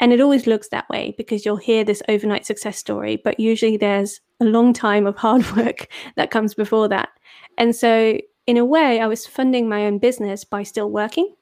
And 0.00 0.12
it 0.12 0.20
always 0.20 0.46
looks 0.46 0.68
that 0.68 0.88
way 0.88 1.14
because 1.16 1.44
you'll 1.44 1.56
hear 1.56 1.82
this 1.82 2.02
overnight 2.08 2.46
success 2.46 2.76
story, 2.76 3.16
but 3.16 3.40
usually 3.40 3.76
there's 3.76 4.20
a 4.40 4.44
long 4.44 4.72
time 4.72 5.06
of 5.06 5.16
hard 5.16 5.44
work 5.56 5.88
that 6.16 6.30
comes 6.30 6.54
before 6.54 6.88
that. 6.88 7.08
And 7.56 7.74
so, 7.74 8.18
in 8.48 8.56
a 8.56 8.64
way, 8.64 8.98
I 8.98 9.06
was 9.06 9.26
funding 9.26 9.68
my 9.68 9.84
own 9.84 9.98
business 9.98 10.42
by 10.42 10.62
still 10.62 10.90
working. 10.90 11.34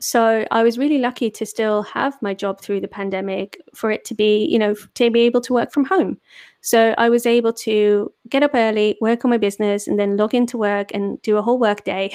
So 0.00 0.44
I 0.50 0.64
was 0.64 0.76
really 0.76 0.98
lucky 0.98 1.30
to 1.30 1.46
still 1.46 1.84
have 1.84 2.20
my 2.20 2.34
job 2.34 2.60
through 2.60 2.80
the 2.80 2.88
pandemic 2.88 3.62
for 3.76 3.92
it 3.92 4.04
to 4.06 4.14
be, 4.16 4.46
you 4.46 4.58
know, 4.58 4.74
to 4.74 5.10
be 5.12 5.20
able 5.20 5.40
to 5.42 5.52
work 5.52 5.70
from 5.70 5.84
home. 5.84 6.18
So 6.60 6.96
I 6.98 7.10
was 7.10 7.26
able 7.26 7.52
to 7.52 8.12
get 8.28 8.42
up 8.42 8.50
early, 8.54 8.98
work 9.00 9.24
on 9.24 9.30
my 9.30 9.38
business, 9.38 9.86
and 9.86 10.00
then 10.00 10.16
log 10.16 10.34
into 10.34 10.58
work 10.58 10.90
and 10.92 11.22
do 11.22 11.36
a 11.36 11.42
whole 11.42 11.60
work 11.60 11.84
day, 11.84 12.12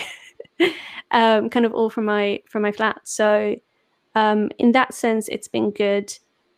um, 1.11 1.49
kind 1.49 1.65
of 1.65 1.73
all 1.73 1.89
from 1.89 2.03
my 2.03 2.41
from 2.49 2.63
my 2.63 2.73
flat. 2.73 2.99
So 3.05 3.55
um, 4.13 4.49
in 4.59 4.73
that 4.73 4.93
sense, 4.93 5.29
it's 5.29 5.47
been 5.47 5.71
good. 5.71 6.13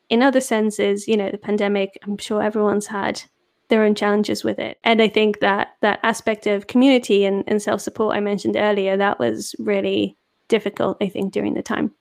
In 0.10 0.24
other 0.24 0.42
senses, 0.42 1.08
you 1.08 1.16
know, 1.16 1.30
the 1.30 1.38
pandemic, 1.38 2.00
I'm 2.02 2.18
sure 2.18 2.42
everyone's 2.42 2.88
had 2.88 3.22
their 3.70 3.84
own 3.84 3.96
challenges 3.96 4.44
with 4.44 4.60
it. 4.60 4.78
And 4.84 5.02
I 5.02 5.08
think 5.08 5.40
that 5.40 5.76
that 5.82 6.00
aspect 6.04 6.48
of 6.48 6.68
community 6.68 7.26
and, 7.26 7.44
and 7.48 7.62
self 7.62 7.82
support 7.82 8.16
I 8.16 8.20
mentioned 8.20 8.58
earlier, 8.58 8.98
that 8.98 9.20
was 9.20 9.56
really 9.60 10.18
difficult, 10.48 10.98
I 11.02 11.08
think, 11.08 11.32
during 11.32 11.54
the 11.54 11.62
time. 11.62 11.92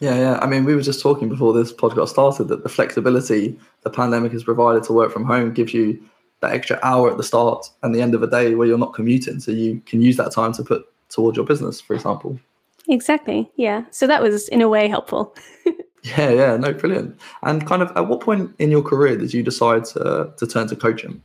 Yeah, 0.00 0.16
yeah. 0.16 0.38
I 0.40 0.46
mean, 0.46 0.64
we 0.64 0.76
were 0.76 0.82
just 0.82 1.02
talking 1.02 1.28
before 1.28 1.52
this 1.52 1.72
podcast 1.72 2.10
started 2.10 2.48
that 2.48 2.62
the 2.62 2.68
flexibility 2.68 3.58
the 3.82 3.90
pandemic 3.90 4.32
has 4.32 4.44
provided 4.44 4.84
to 4.84 4.92
work 4.92 5.12
from 5.12 5.24
home 5.24 5.52
gives 5.52 5.74
you 5.74 6.00
that 6.40 6.52
extra 6.52 6.78
hour 6.84 7.10
at 7.10 7.16
the 7.16 7.24
start 7.24 7.68
and 7.82 7.92
the 7.92 8.00
end 8.00 8.14
of 8.14 8.22
a 8.22 8.28
day 8.28 8.54
where 8.54 8.68
you're 8.68 8.78
not 8.78 8.94
commuting. 8.94 9.40
So 9.40 9.50
you 9.50 9.82
can 9.86 10.00
use 10.00 10.16
that 10.18 10.30
time 10.30 10.52
to 10.52 10.62
put 10.62 10.86
towards 11.08 11.36
your 11.36 11.46
business, 11.46 11.80
for 11.80 11.94
example. 11.94 12.38
Exactly. 12.88 13.50
Yeah. 13.56 13.84
So 13.90 14.06
that 14.06 14.22
was 14.22 14.48
in 14.48 14.62
a 14.62 14.68
way 14.68 14.88
helpful. 14.88 15.34
yeah, 16.16 16.30
yeah. 16.30 16.56
No, 16.56 16.72
brilliant. 16.72 17.18
And 17.42 17.66
kind 17.66 17.82
of 17.82 17.90
at 17.96 18.08
what 18.08 18.20
point 18.20 18.54
in 18.58 18.70
your 18.70 18.82
career 18.82 19.16
did 19.16 19.34
you 19.34 19.42
decide 19.42 19.84
to, 19.86 20.32
to 20.36 20.46
turn 20.46 20.68
to 20.68 20.76
coaching? 20.76 21.22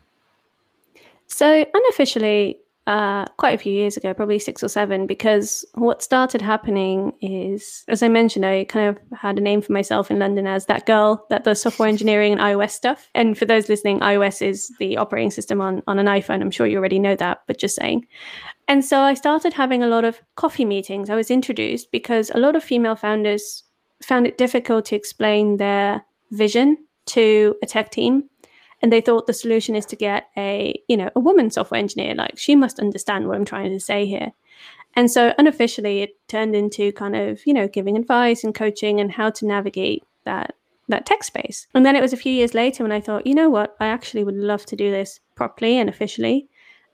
So 1.27 1.65
unofficially, 1.73 2.59
uh, 2.85 3.25
quite 3.37 3.55
a 3.55 3.57
few 3.57 3.71
years 3.71 3.95
ago, 3.95 4.13
probably 4.13 4.37
six 4.37 4.61
or 4.61 4.67
seven, 4.67 5.07
because 5.07 5.63
what 5.75 6.03
started 6.03 6.41
happening 6.41 7.13
is, 7.21 7.85
as 7.87 8.03
I 8.03 8.09
mentioned, 8.09 8.45
I 8.45 8.65
kind 8.65 8.89
of 8.89 9.17
had 9.17 9.37
a 9.37 9.41
name 9.41 9.61
for 9.61 9.71
myself 9.71 10.11
in 10.11 10.19
London 10.19 10.47
as 10.47 10.65
that 10.65 10.85
girl 10.85 11.25
that 11.29 11.45
does 11.45 11.61
software 11.61 11.87
engineering 11.87 12.33
and 12.33 12.41
iOS 12.41 12.71
stuff. 12.71 13.09
And 13.15 13.37
for 13.37 13.45
those 13.45 13.69
listening, 13.69 14.01
iOS 14.01 14.45
is 14.45 14.69
the 14.79 14.97
operating 14.97 15.31
system 15.31 15.61
on, 15.61 15.81
on 15.87 15.97
an 15.97 16.07
iPhone. 16.07 16.41
I'm 16.41 16.51
sure 16.51 16.67
you 16.67 16.77
already 16.77 16.99
know 16.99 17.15
that, 17.15 17.43
but 17.47 17.57
just 17.57 17.77
saying. 17.77 18.05
And 18.67 18.83
so 18.83 18.99
I 18.99 19.13
started 19.13 19.53
having 19.53 19.81
a 19.81 19.87
lot 19.87 20.03
of 20.03 20.21
coffee 20.35 20.65
meetings. 20.65 21.09
I 21.09 21.15
was 21.15 21.31
introduced 21.31 21.91
because 21.91 22.31
a 22.31 22.39
lot 22.39 22.55
of 22.55 22.63
female 22.63 22.95
founders 22.95 23.62
found 24.03 24.27
it 24.27 24.37
difficult 24.37 24.85
to 24.85 24.95
explain 24.95 25.57
their 25.57 26.05
vision 26.31 26.77
to 27.05 27.55
a 27.61 27.65
tech 27.65 27.91
team. 27.91 28.29
And 28.81 28.91
they 28.91 29.01
thought 29.01 29.27
the 29.27 29.33
solution 29.33 29.75
is 29.75 29.85
to 29.87 29.95
get 29.95 30.27
a 30.35 30.79
you 30.89 30.97
know 30.97 31.09
a 31.15 31.19
woman 31.19 31.49
software 31.49 31.79
engineer. 31.79 32.15
Like 32.15 32.37
she 32.37 32.55
must 32.55 32.79
understand 32.79 33.27
what 33.27 33.37
i'm 33.37 33.45
trying 33.45 33.71
to 33.71 33.79
say 33.79 34.05
here. 34.05 34.31
And 34.95 35.09
so 35.09 35.33
unofficially 35.37 36.01
it 36.01 36.17
turned 36.27 36.55
into 36.55 36.91
kind 36.91 37.15
of 37.15 37.45
you 37.45 37.53
know 37.53 37.67
giving 37.67 37.97
advice 37.97 38.43
and 38.43 38.53
coaching 38.53 38.99
and 38.99 39.11
how 39.11 39.29
to 39.31 39.45
navigate 39.45 40.03
that 40.25 40.55
that 40.89 41.05
tech 41.05 41.23
space. 41.23 41.67
And 41.73 41.85
then 41.85 41.95
it 41.95 42.01
was 42.01 42.11
a 42.11 42.17
few 42.17 42.31
years 42.31 42.53
later 42.53 42.83
when 42.83 42.91
i 42.91 42.99
thought 42.99 43.25
you 43.25 43.35
know 43.35 43.49
what? 43.49 43.75
I 43.79 43.87
actually 43.87 44.25
would 44.25 44.35
love 44.35 44.65
to 44.67 44.75
do 44.75 44.91
this 44.91 45.19
properly 45.35 45.77
and 45.77 45.89
officially. 45.89 46.49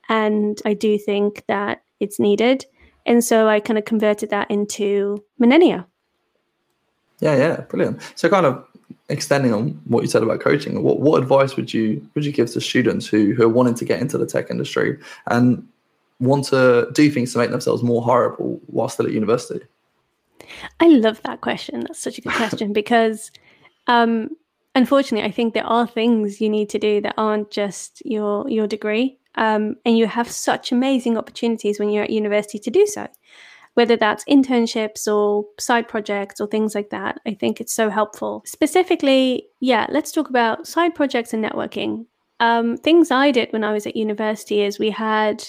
And 0.10 0.62
i 0.66 0.74
do 0.74 0.98
think 1.00 1.44
that 1.48 1.82
it's 2.00 2.20
needed. 2.20 2.66
And 3.08 3.24
so 3.24 3.48
i 3.48 3.60
kind 3.60 3.80
of 3.80 3.86
converted 3.86 4.30
that 4.30 4.52
into 4.52 5.24
Menenia 5.42 5.86
yeah 7.20 7.36
yeah 7.36 7.62
brilliant 7.62 8.00
so 8.16 8.30
kind 8.30 8.46
of 8.46 8.66
extending 9.10 9.54
on 9.54 9.70
what 9.86 10.04
you 10.04 10.10
said 10.10 10.24
about 10.24 10.40
coaching, 10.40 10.82
what, 10.84 11.00
what 11.00 11.22
advice 11.22 11.56
would 11.56 11.74
you 11.74 12.08
would 12.14 12.26
you 12.26 12.32
give 12.32 12.52
to 12.52 12.62
students 12.62 13.08
who 13.08 13.34
who 13.34 13.44
are 13.44 13.50
wanting 13.50 13.76
to 13.76 13.86
get 13.86 14.00
into 14.00 14.18
the 14.18 14.26
tech 14.26 14.50
industry 14.50 14.98
and 15.28 15.68
want 16.20 16.46
to 16.46 16.90
do 16.94 17.10
things 17.10 17.32
to 17.34 17.40
make 17.40 17.50
themselves 17.50 17.82
more 17.84 18.04
hireable 18.04 18.60
while 18.68 18.90
still 18.90 19.06
at 19.06 19.12
university? 19.12 19.66
I 20.80 20.88
love 20.88 21.22
that 21.24 21.42
question. 21.42 21.82
That's 21.82 22.00
such 22.00 22.18
a 22.18 22.22
good 22.22 22.34
question 22.44 22.74
because 22.74 23.32
um, 23.88 24.30
unfortunately 24.76 25.28
I 25.28 25.32
think 25.32 25.54
there 25.54 25.66
are 25.66 25.88
things 25.88 26.40
you 26.40 26.50
need 26.50 26.70
to 26.70 26.80
do 26.80 27.02
that 27.02 27.16
aren't 27.18 27.52
just 27.52 28.02
your 28.06 28.48
your 28.50 28.68
degree. 28.68 29.18
Um, 29.36 29.76
and 29.86 29.98
you 29.98 30.08
have 30.08 30.30
such 30.30 30.72
amazing 30.72 31.18
opportunities 31.18 31.80
when 31.80 31.90
you're 31.90 32.04
at 32.04 32.10
university 32.10 32.60
to 32.60 32.72
do 32.72 32.86
so 32.88 33.08
whether 33.76 33.96
that's 33.96 34.26
internships 34.26 35.08
or 35.08 35.46
side 35.60 35.88
projects 35.88 36.42
or 36.42 36.48
things 36.48 36.76
like 36.76 36.90
that. 36.90 37.20
I 37.26 37.34
think 37.34 37.62
it's 37.62 37.74
so 37.74 37.90
helpful. 37.90 38.44
Specifically, 38.46 39.48
yeah, 39.60 39.86
let's 39.90 40.12
talk 40.12 40.30
about 40.30 40.68
side 40.68 40.96
projects 40.96 41.34
and 41.34 41.44
networking. 41.44 42.06
Um, 42.40 42.78
things 42.78 43.12
I 43.12 43.32
did 43.32 43.52
when 43.52 43.64
I 43.64 43.74
was 43.74 43.86
at 43.86 43.96
university 43.96 44.62
is 44.62 44.80
we 44.80 44.92
had 44.92 45.44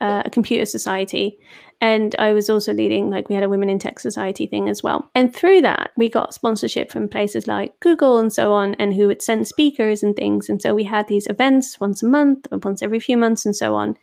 uh, 0.00 0.22
a 0.24 0.30
computer 0.30 0.64
society 0.64 1.38
and 1.80 2.16
I 2.18 2.32
was 2.32 2.50
also 2.50 2.72
leading, 2.72 3.08
like, 3.08 3.28
we 3.28 3.36
had 3.36 3.44
a 3.44 3.48
Women 3.48 3.68
in 3.68 3.78
Tech 3.78 4.00
Society 4.00 4.48
thing 4.48 4.68
as 4.68 4.82
well. 4.82 5.08
And 5.14 5.34
through 5.34 5.60
that, 5.62 5.92
we 5.96 6.08
got 6.08 6.34
sponsorship 6.34 6.90
from 6.90 7.08
places 7.08 7.46
like 7.46 7.78
Google 7.78 8.18
and 8.18 8.32
so 8.32 8.52
on, 8.52 8.74
and 8.80 8.92
who 8.94 9.06
would 9.06 9.22
send 9.22 9.46
speakers 9.46 10.02
and 10.02 10.16
things. 10.16 10.48
And 10.48 10.60
so 10.60 10.74
we 10.74 10.82
had 10.82 11.06
these 11.06 11.28
events 11.28 11.78
once 11.78 12.02
a 12.02 12.06
month, 12.06 12.48
once 12.50 12.82
every 12.82 12.98
few 12.98 13.16
months, 13.16 13.46
and 13.46 13.54
so 13.54 13.76
on. 13.76 13.96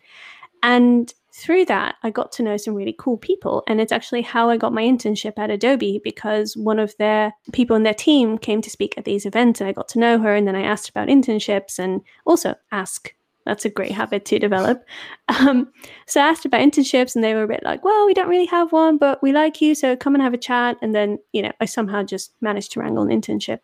And 0.63 1.13
through 1.35 1.65
that, 1.65 1.95
I 2.01 2.11
got 2.11 2.31
to 2.33 2.43
know 2.43 2.55
some 2.55 2.75
really 2.75 2.95
cool 2.97 3.17
people. 3.17 3.61
And 3.67 3.81
it's 3.81 3.91
actually 3.91 4.21
how 4.21 4.49
I 4.49 4.55
got 4.55 4.71
my 4.71 4.83
internship 4.83 5.37
at 5.37 5.51
Adobe 5.51 5.99
because 6.01 6.55
one 6.55 6.79
of 6.79 6.95
their 6.97 7.33
people 7.51 7.75
in 7.75 7.83
their 7.83 7.93
team 7.93 8.37
came 8.37 8.61
to 8.61 8.69
speak 8.69 8.97
at 8.97 9.03
these 9.03 9.25
events 9.25 9.59
and 9.59 9.67
I 9.67 9.73
got 9.73 9.89
to 9.89 9.99
know 9.99 10.17
her. 10.17 10.33
And 10.33 10.47
then 10.47 10.55
I 10.55 10.61
asked 10.61 10.87
about 10.87 11.09
internships 11.09 11.77
and 11.77 12.01
also 12.25 12.55
ask. 12.71 13.13
That's 13.45 13.65
a 13.65 13.69
great 13.69 13.91
habit 13.91 14.25
to 14.25 14.39
develop. 14.39 14.83
Um, 15.27 15.71
so 16.05 16.21
I 16.21 16.27
asked 16.27 16.45
about 16.45 16.61
internships 16.61 17.15
and 17.15 17.23
they 17.23 17.33
were 17.33 17.43
a 17.43 17.47
bit 17.47 17.63
like, 17.63 17.83
well, 17.83 18.05
we 18.05 18.13
don't 18.13 18.29
really 18.29 18.45
have 18.45 18.71
one, 18.71 18.99
but 18.99 19.23
we 19.23 19.31
like 19.31 19.59
you. 19.59 19.73
So 19.73 19.95
come 19.95 20.13
and 20.13 20.21
have 20.21 20.35
a 20.35 20.37
chat. 20.37 20.77
And 20.83 20.93
then, 20.93 21.17
you 21.33 21.41
know, 21.41 21.51
I 21.59 21.65
somehow 21.65 22.03
just 22.03 22.31
managed 22.41 22.71
to 22.73 22.79
wrangle 22.79 23.03
an 23.03 23.09
internship. 23.09 23.59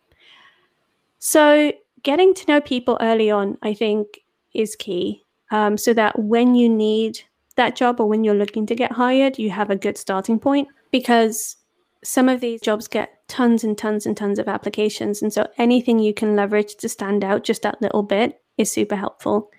So 1.20 1.72
getting 2.02 2.34
to 2.34 2.44
know 2.48 2.60
people 2.60 2.98
early 3.00 3.30
on, 3.30 3.58
I 3.62 3.74
think, 3.74 4.18
is 4.52 4.74
key. 4.74 5.22
Um, 5.52 5.78
so 5.78 5.94
that 5.94 6.18
when 6.18 6.56
you 6.56 6.68
need 6.68 7.20
that 7.56 7.76
job 7.76 8.00
or 8.00 8.08
when 8.08 8.24
you're 8.24 8.34
looking 8.34 8.66
to 8.66 8.74
get 8.74 8.92
hired, 8.92 9.38
you 9.38 9.50
have 9.50 9.70
a 9.70 9.76
good 9.76 9.96
starting 9.96 10.38
point 10.38 10.68
because 10.90 11.56
some 12.04 12.28
of 12.28 12.40
these 12.40 12.60
jobs 12.60 12.88
get 12.88 13.26
tons 13.28 13.64
and 13.64 13.78
tons 13.78 14.06
and 14.06 14.16
tons 14.16 14.38
of 14.38 14.48
applications. 14.48 15.22
And 15.22 15.32
so 15.32 15.46
anything 15.58 15.98
you 15.98 16.12
can 16.12 16.36
leverage 16.36 16.76
to 16.76 16.88
stand 16.88 17.24
out 17.24 17.44
just 17.44 17.62
that 17.62 17.80
little 17.80 18.02
bit 18.02 18.40
is 18.58 18.70
super 18.70 18.96
helpful. 18.96 19.50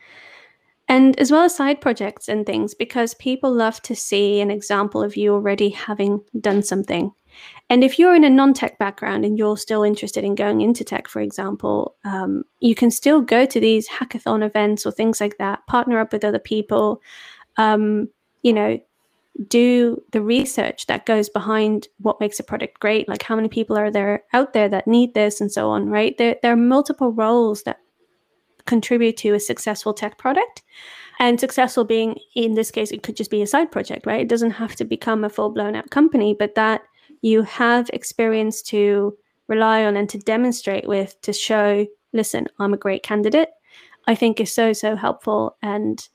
And 0.87 1.17
as 1.19 1.31
well 1.31 1.43
as 1.43 1.55
side 1.55 1.79
projects 1.79 2.27
and 2.27 2.45
things, 2.45 2.73
because 2.73 3.13
people 3.15 3.51
love 3.51 3.81
to 3.83 3.95
see 3.95 4.41
an 4.41 4.51
example 4.51 5.01
of 5.01 5.15
you 5.15 5.33
already 5.33 5.69
having 5.69 6.21
done 6.39 6.61
something. 6.61 7.11
And 7.69 7.83
if 7.83 7.97
you're 7.97 8.15
in 8.15 8.25
a 8.25 8.29
non 8.29 8.53
tech 8.53 8.77
background 8.77 9.25
and 9.25 9.37
you're 9.37 9.57
still 9.57 9.83
interested 9.83 10.23
in 10.23 10.35
going 10.35 10.61
into 10.61 10.83
tech, 10.83 11.07
for 11.07 11.21
example, 11.21 11.95
um, 12.03 12.43
you 12.59 12.75
can 12.75 12.91
still 12.91 13.21
go 13.21 13.45
to 13.45 13.59
these 13.59 13.87
hackathon 13.87 14.45
events 14.45 14.85
or 14.85 14.91
things 14.91 15.19
like 15.19 15.37
that, 15.37 15.65
partner 15.67 15.99
up 15.99 16.11
with 16.13 16.25
other 16.25 16.37
people, 16.37 17.01
um, 17.57 18.09
you 18.41 18.53
know, 18.53 18.79
do 19.47 20.01
the 20.11 20.21
research 20.21 20.85
that 20.85 21.05
goes 21.05 21.27
behind 21.27 21.87
what 21.97 22.19
makes 22.19 22.39
a 22.39 22.43
product 22.43 22.79
great 22.79 23.09
like 23.09 23.23
how 23.23 23.35
many 23.35 23.47
people 23.47 23.75
are 23.75 23.89
there 23.89 24.21
out 24.31 24.53
there 24.53 24.69
that 24.69 24.85
need 24.85 25.15
this 25.15 25.41
and 25.41 25.51
so 25.51 25.71
on 25.71 25.89
right 25.89 26.19
there, 26.19 26.35
there 26.43 26.53
are 26.53 26.55
multiple 26.55 27.11
roles 27.11 27.63
that 27.63 27.79
contribute 28.65 29.17
to 29.17 29.33
a 29.33 29.39
successful 29.39 29.93
tech 29.93 30.17
product. 30.17 30.63
And 31.19 31.39
successful 31.39 31.85
being, 31.85 32.17
in 32.35 32.55
this 32.55 32.71
case, 32.71 32.91
it 32.91 33.03
could 33.03 33.15
just 33.15 33.31
be 33.31 33.41
a 33.41 33.47
side 33.47 33.71
project, 33.71 34.05
right? 34.05 34.21
It 34.21 34.29
doesn't 34.29 34.51
have 34.51 34.75
to 34.77 34.85
become 34.85 35.23
a 35.23 35.29
full 35.29 35.51
blown 35.51 35.75
out 35.75 35.89
company, 35.89 36.35
but 36.37 36.55
that 36.55 36.81
you 37.21 37.43
have 37.43 37.89
experience 37.93 38.61
to 38.63 39.15
rely 39.47 39.85
on 39.85 39.95
and 39.95 40.09
to 40.09 40.17
demonstrate 40.17 40.87
with 40.87 41.19
to 41.21 41.31
show, 41.31 41.85
listen, 42.13 42.47
I'm 42.59 42.73
a 42.73 42.77
great 42.77 43.03
candidate, 43.03 43.49
I 44.07 44.15
think 44.15 44.39
is 44.39 44.53
so, 44.53 44.73
so 44.73 44.95
helpful. 44.95 45.55
And 45.61 46.07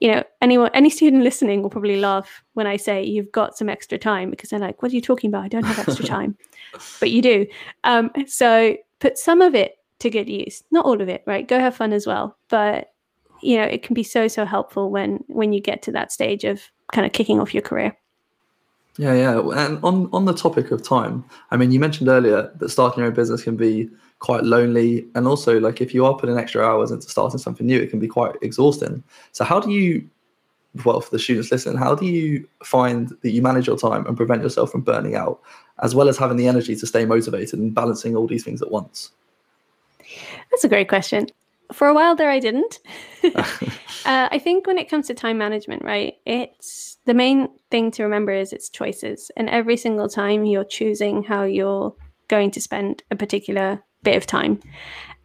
you 0.00 0.10
know, 0.10 0.24
anyone, 0.40 0.70
any 0.72 0.90
student 0.90 1.22
listening 1.22 1.62
will 1.62 1.70
probably 1.70 2.00
laugh 2.00 2.42
when 2.54 2.66
I 2.66 2.76
say 2.76 3.04
you've 3.04 3.30
got 3.32 3.56
some 3.56 3.68
extra 3.68 3.98
time 3.98 4.30
because 4.30 4.50
they're 4.50 4.58
like, 4.58 4.82
"What 4.82 4.92
are 4.92 4.94
you 4.94 5.00
talking 5.00 5.28
about? 5.28 5.44
I 5.44 5.48
don't 5.48 5.64
have 5.64 5.78
extra 5.78 6.06
time," 6.16 6.36
but 6.98 7.10
you 7.10 7.20
do. 7.22 7.46
Um, 7.84 8.10
so 8.26 8.76
put 8.98 9.18
some 9.18 9.42
of 9.42 9.54
it 9.54 9.76
to 10.00 10.10
good 10.10 10.28
use, 10.28 10.62
not 10.70 10.86
all 10.86 11.00
of 11.00 11.08
it, 11.08 11.22
right? 11.26 11.46
Go 11.46 11.58
have 11.58 11.76
fun 11.76 11.92
as 11.92 12.06
well, 12.06 12.36
but 12.48 12.88
you 13.42 13.56
know, 13.58 13.64
it 13.64 13.82
can 13.82 13.94
be 13.94 14.02
so 14.02 14.26
so 14.26 14.44
helpful 14.44 14.90
when 14.90 15.22
when 15.28 15.52
you 15.52 15.60
get 15.60 15.82
to 15.82 15.92
that 15.92 16.12
stage 16.12 16.44
of 16.44 16.62
kind 16.92 17.06
of 17.06 17.12
kicking 17.12 17.38
off 17.38 17.54
your 17.54 17.62
career. 17.62 17.96
Yeah, 19.00 19.14
yeah. 19.14 19.40
And 19.56 19.82
on 19.82 20.10
on 20.12 20.26
the 20.26 20.34
topic 20.34 20.70
of 20.70 20.82
time, 20.82 21.24
I 21.50 21.56
mean, 21.56 21.72
you 21.72 21.80
mentioned 21.80 22.10
earlier 22.10 22.52
that 22.54 22.68
starting 22.68 22.98
your 22.98 23.08
own 23.08 23.14
business 23.14 23.42
can 23.42 23.56
be 23.56 23.88
quite 24.18 24.44
lonely. 24.44 25.06
And 25.14 25.26
also 25.26 25.58
like 25.58 25.80
if 25.80 25.94
you 25.94 26.04
are 26.04 26.14
putting 26.14 26.36
extra 26.36 26.62
hours 26.62 26.90
into 26.90 27.08
starting 27.08 27.38
something 27.38 27.66
new 27.66 27.80
it 27.80 27.88
can 27.88 27.98
be 27.98 28.06
quite 28.06 28.36
exhausting. 28.42 29.02
So 29.32 29.42
how 29.42 29.58
do 29.58 29.70
you 29.70 30.06
well 30.84 31.00
for 31.00 31.10
the 31.10 31.18
students 31.18 31.50
listening 31.50 31.78
how 31.78 31.94
do 31.94 32.04
you 32.04 32.46
find 32.62 33.08
that 33.22 33.30
you 33.30 33.40
manage 33.42 33.66
your 33.66 33.78
time 33.78 34.06
and 34.06 34.16
prevent 34.16 34.42
yourself 34.42 34.70
from 34.70 34.82
burning 34.82 35.16
out 35.16 35.40
as 35.82 35.94
well 35.94 36.08
as 36.08 36.16
having 36.18 36.36
the 36.36 36.46
energy 36.46 36.76
to 36.76 36.86
stay 36.86 37.06
motivated 37.06 37.58
and 37.58 37.74
balancing 37.74 38.14
all 38.14 38.26
these 38.26 38.44
things 38.44 38.60
at 38.60 38.70
once? 38.70 39.12
That's 40.50 40.64
a 40.64 40.68
great 40.68 40.90
question 40.90 41.26
for 41.72 41.88
a 41.88 41.94
while 41.94 42.14
there 42.14 42.30
i 42.30 42.38
didn't 42.38 42.78
uh, 43.24 43.48
i 44.04 44.38
think 44.38 44.66
when 44.66 44.78
it 44.78 44.88
comes 44.88 45.06
to 45.06 45.14
time 45.14 45.38
management 45.38 45.84
right 45.84 46.14
it's 46.26 46.98
the 47.06 47.14
main 47.14 47.48
thing 47.70 47.90
to 47.90 48.02
remember 48.02 48.32
is 48.32 48.52
it's 48.52 48.68
choices 48.68 49.30
and 49.36 49.48
every 49.48 49.76
single 49.76 50.08
time 50.08 50.44
you're 50.44 50.64
choosing 50.64 51.22
how 51.22 51.44
you're 51.44 51.94
going 52.30 52.50
to 52.52 52.60
spend 52.60 53.02
a 53.10 53.16
particular 53.16 53.82
bit 54.02 54.16
of 54.16 54.24
time. 54.24 54.60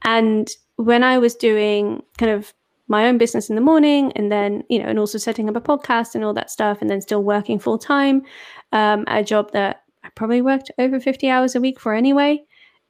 And 0.03 0.49
when 0.75 1.03
I 1.03 1.17
was 1.17 1.36
doing 1.36 2.03
kind 2.17 2.31
of 2.31 2.53
my 2.88 3.08
own 3.08 3.17
business 3.17 3.49
in 3.49 3.55
the 3.55 3.62
morning 3.62 4.12
and 4.15 4.31
then, 4.31 4.63
you 4.69 4.79
know, 4.79 4.89
and 4.89 4.99
also 4.99 5.17
setting 5.17 5.47
up 5.47 5.55
a 5.55 5.62
podcast 5.62 6.15
and 6.15 6.23
all 6.23 6.34
that 6.34 6.51
stuff, 6.51 6.79
and 6.81 6.89
then 6.89 7.01
still 7.01 7.23
working 7.23 7.60
full 7.60 7.77
time, 7.77 8.23
um, 8.73 9.05
a 9.08 9.23
job 9.23 9.51
that 9.53 9.84
I 10.03 10.10
probably 10.15 10.41
worked 10.41 10.71
over 10.77 10.99
50 10.99 11.29
hours 11.29 11.55
a 11.55 11.62
week 11.62 11.79
for 11.79 11.93
anyway. 11.93 12.43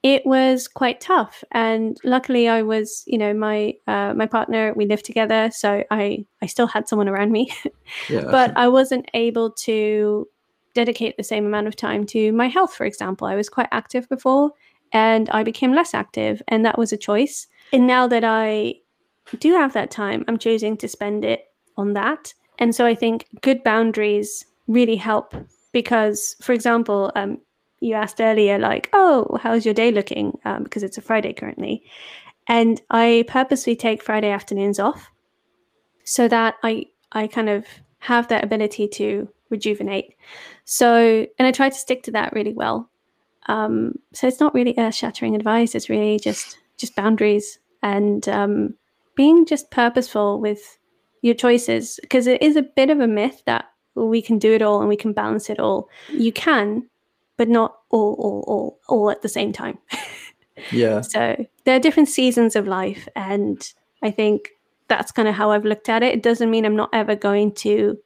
It 0.05 0.23
was 0.23 0.67
quite 0.67 1.01
tough, 1.01 1.43
and 1.51 1.97
luckily, 2.03 2.47
I 2.47 2.61
was, 2.61 3.03
you 3.07 3.17
know, 3.17 3.33
my 3.33 3.73
uh, 3.87 4.13
my 4.13 4.27
partner. 4.27 4.71
We 4.75 4.85
lived 4.85 5.03
together, 5.03 5.49
so 5.51 5.83
I 5.89 6.27
I 6.43 6.45
still 6.45 6.67
had 6.67 6.87
someone 6.87 7.09
around 7.09 7.31
me, 7.31 7.51
yeah. 8.07 8.25
but 8.29 8.55
I 8.55 8.67
wasn't 8.67 9.09
able 9.15 9.49
to 9.65 10.27
dedicate 10.75 11.17
the 11.17 11.23
same 11.23 11.47
amount 11.47 11.65
of 11.65 11.75
time 11.75 12.05
to 12.13 12.31
my 12.33 12.47
health. 12.47 12.75
For 12.75 12.85
example, 12.85 13.25
I 13.25 13.35
was 13.35 13.49
quite 13.49 13.69
active 13.71 14.07
before, 14.07 14.51
and 14.93 15.27
I 15.31 15.41
became 15.41 15.73
less 15.73 15.95
active, 15.95 16.39
and 16.49 16.63
that 16.65 16.77
was 16.77 16.93
a 16.93 16.97
choice. 16.97 17.47
And 17.73 17.87
now 17.87 18.07
that 18.07 18.23
I 18.23 18.75
do 19.39 19.53
have 19.53 19.73
that 19.73 19.89
time, 19.89 20.23
I'm 20.27 20.37
choosing 20.37 20.77
to 20.77 20.87
spend 20.87 21.25
it 21.25 21.45
on 21.77 21.93
that. 21.93 22.31
And 22.59 22.75
so 22.75 22.85
I 22.85 22.93
think 22.93 23.25
good 23.41 23.63
boundaries 23.63 24.45
really 24.67 24.97
help 24.97 25.33
because, 25.71 26.35
for 26.43 26.53
example, 26.53 27.11
um, 27.15 27.39
you 27.79 27.95
asked 27.95 28.21
earlier, 28.21 28.57
like, 28.57 28.89
oh, 28.93 29.39
how's 29.41 29.65
your 29.65 29.73
day 29.73 29.91
looking? 29.91 30.37
Um, 30.45 30.63
because 30.63 30.83
it's 30.83 30.97
a 30.97 31.01
Friday 31.01 31.33
currently. 31.33 31.83
And 32.47 32.81
I 32.89 33.25
purposely 33.27 33.75
take 33.75 34.03
Friday 34.03 34.29
afternoons 34.29 34.79
off 34.79 35.11
so 36.03 36.27
that 36.27 36.55
I, 36.63 36.85
I 37.11 37.27
kind 37.27 37.49
of 37.49 37.65
have 37.99 38.27
that 38.27 38.43
ability 38.43 38.87
to 38.87 39.27
rejuvenate. 39.49 40.15
So, 40.63 41.25
and 41.39 41.47
I 41.47 41.51
try 41.51 41.69
to 41.69 41.75
stick 41.75 42.03
to 42.03 42.11
that 42.11 42.33
really 42.33 42.53
well. 42.53 42.89
Um, 43.47 43.93
so 44.13 44.27
it's 44.27 44.39
not 44.39 44.53
really 44.53 44.73
earth 44.77 44.95
shattering 44.95 45.35
advice. 45.35 45.75
It's 45.75 45.89
really 45.89 46.19
just 46.19 46.57
just 46.77 46.95
boundaries 46.95 47.59
and 47.81 48.27
um, 48.27 48.73
being 49.15 49.45
just 49.45 49.71
purposeful 49.71 50.41
with 50.41 50.77
your 51.21 51.35
choices 51.35 51.99
because 52.01 52.27
it 52.27 52.41
is 52.41 52.55
a 52.55 52.61
bit 52.61 52.89
of 52.89 52.99
a 52.99 53.07
myth 53.07 53.43
that 53.45 53.65
we 53.95 54.21
can 54.21 54.37
do 54.37 54.53
it 54.53 54.61
all 54.61 54.79
and 54.79 54.89
we 54.89 54.97
can 54.97 55.13
balance 55.13 55.49
it 55.49 55.59
all. 55.59 55.87
You 56.09 56.33
can, 56.33 56.89
but 57.37 57.49
not 57.49 57.77
all, 57.89 58.13
all, 58.13 58.43
all, 58.47 58.79
all 58.87 59.11
at 59.11 59.21
the 59.21 59.29
same 59.29 59.51
time. 59.51 59.77
yeah. 60.71 61.01
So 61.01 61.45
there 61.65 61.75
are 61.75 61.79
different 61.79 62.09
seasons 62.09 62.55
of 62.55 62.67
life, 62.67 63.07
and 63.15 63.67
I 64.03 64.11
think 64.11 64.49
that's 64.87 65.11
kind 65.11 65.27
of 65.27 65.35
how 65.35 65.51
I've 65.51 65.65
looked 65.65 65.89
at 65.89 66.03
it. 66.03 66.13
It 66.13 66.23
doesn't 66.23 66.51
mean 66.51 66.65
I'm 66.65 66.75
not 66.75 66.89
ever 66.93 67.15
going 67.15 67.53
to 67.55 67.97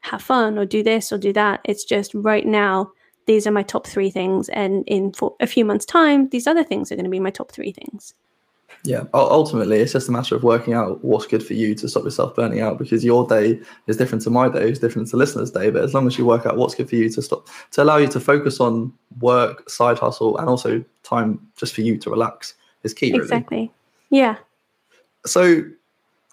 have 0.00 0.22
fun 0.22 0.58
or 0.58 0.66
do 0.66 0.82
this 0.82 1.12
or 1.12 1.18
do 1.18 1.32
that. 1.32 1.60
It's 1.64 1.84
just 1.84 2.12
right 2.14 2.46
now 2.46 2.92
these 3.26 3.46
are 3.46 3.52
my 3.52 3.62
top 3.62 3.86
three 3.86 4.10
things 4.10 4.48
and 4.48 4.84
in 4.86 5.12
for 5.12 5.34
a 5.40 5.46
few 5.46 5.64
months 5.64 5.84
time 5.84 6.28
these 6.30 6.46
other 6.46 6.64
things 6.64 6.90
are 6.90 6.96
going 6.96 7.04
to 7.04 7.10
be 7.10 7.20
my 7.20 7.30
top 7.30 7.52
three 7.52 7.72
things 7.72 8.14
yeah 8.84 9.04
ultimately 9.14 9.78
it's 9.78 9.92
just 9.92 10.08
a 10.08 10.12
matter 10.12 10.34
of 10.34 10.42
working 10.42 10.74
out 10.74 11.02
what's 11.04 11.26
good 11.26 11.44
for 11.44 11.54
you 11.54 11.74
to 11.74 11.88
stop 11.88 12.02
yourself 12.02 12.34
burning 12.34 12.60
out 12.60 12.78
because 12.78 13.04
your 13.04 13.26
day 13.26 13.60
is 13.86 13.96
different 13.96 14.22
to 14.22 14.30
my 14.30 14.48
day 14.48 14.70
is 14.70 14.78
different 14.78 15.08
to 15.08 15.16
listeners 15.16 15.50
day 15.50 15.70
but 15.70 15.82
as 15.82 15.94
long 15.94 16.06
as 16.06 16.18
you 16.18 16.26
work 16.26 16.46
out 16.46 16.56
what's 16.56 16.74
good 16.74 16.88
for 16.88 16.96
you 16.96 17.08
to 17.08 17.22
stop 17.22 17.48
to 17.70 17.82
allow 17.82 17.96
you 17.96 18.08
to 18.08 18.18
focus 18.18 18.60
on 18.60 18.92
work 19.20 19.68
side 19.68 19.98
hustle 19.98 20.36
and 20.38 20.48
also 20.48 20.84
time 21.04 21.40
just 21.56 21.74
for 21.74 21.82
you 21.82 21.96
to 21.96 22.10
relax 22.10 22.54
is 22.82 22.92
key 22.92 23.12
really. 23.12 23.22
exactly 23.22 23.72
yeah 24.10 24.36
so 25.24 25.62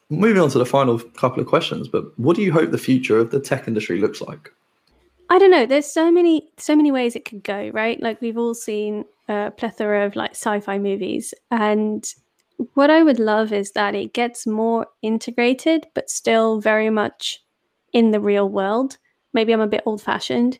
moving 0.09 0.41
on 0.41 0.49
to 0.49 0.57
the 0.57 0.65
final 0.65 0.97
couple 0.99 1.39
of 1.39 1.47
questions 1.47 1.87
but 1.87 2.17
what 2.17 2.35
do 2.35 2.41
you 2.41 2.51
hope 2.51 2.71
the 2.71 2.77
future 2.77 3.19
of 3.19 3.29
the 3.29 3.39
tech 3.39 3.67
industry 3.67 3.99
looks 3.99 4.21
like 4.21 4.51
I 5.31 5.37
don't 5.37 5.51
know. 5.51 5.67
There's 5.67 5.85
so 5.85 6.11
many, 6.11 6.49
so 6.57 6.75
many 6.75 6.91
ways 6.91 7.15
it 7.15 7.23
could 7.23 7.43
go, 7.43 7.69
right? 7.69 8.01
Like 8.01 8.19
we've 8.19 8.35
all 8.35 8.55
seen 8.55 9.05
a 9.27 9.51
plethora 9.51 10.07
of 10.07 10.15
like 10.15 10.31
sci-fi 10.31 10.79
movies, 10.79 11.35
and 11.51 12.03
what 12.73 12.89
I 12.89 13.03
would 13.03 13.19
love 13.19 13.53
is 13.53 13.71
that 13.71 13.95
it 13.95 14.13
gets 14.13 14.45
more 14.45 14.87
integrated, 15.01 15.87
but 15.93 16.09
still 16.09 16.59
very 16.59 16.89
much 16.89 17.43
in 17.93 18.11
the 18.11 18.19
real 18.19 18.49
world. 18.49 18.97
Maybe 19.33 19.53
I'm 19.53 19.61
a 19.61 19.67
bit 19.67 19.83
old-fashioned. 19.85 20.59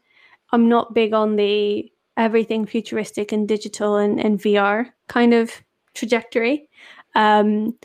I'm 0.52 0.70
not 0.70 0.94
big 0.94 1.14
on 1.14 1.36
the 1.36 1.92
everything 2.18 2.66
futuristic 2.66 3.32
and 3.32 3.48
digital 3.48 3.98
and, 3.98 4.20
and 4.20 4.40
VR 4.40 4.88
kind 5.08 5.34
of 5.34 5.52
trajectory. 5.94 6.70
Um, 7.16 7.78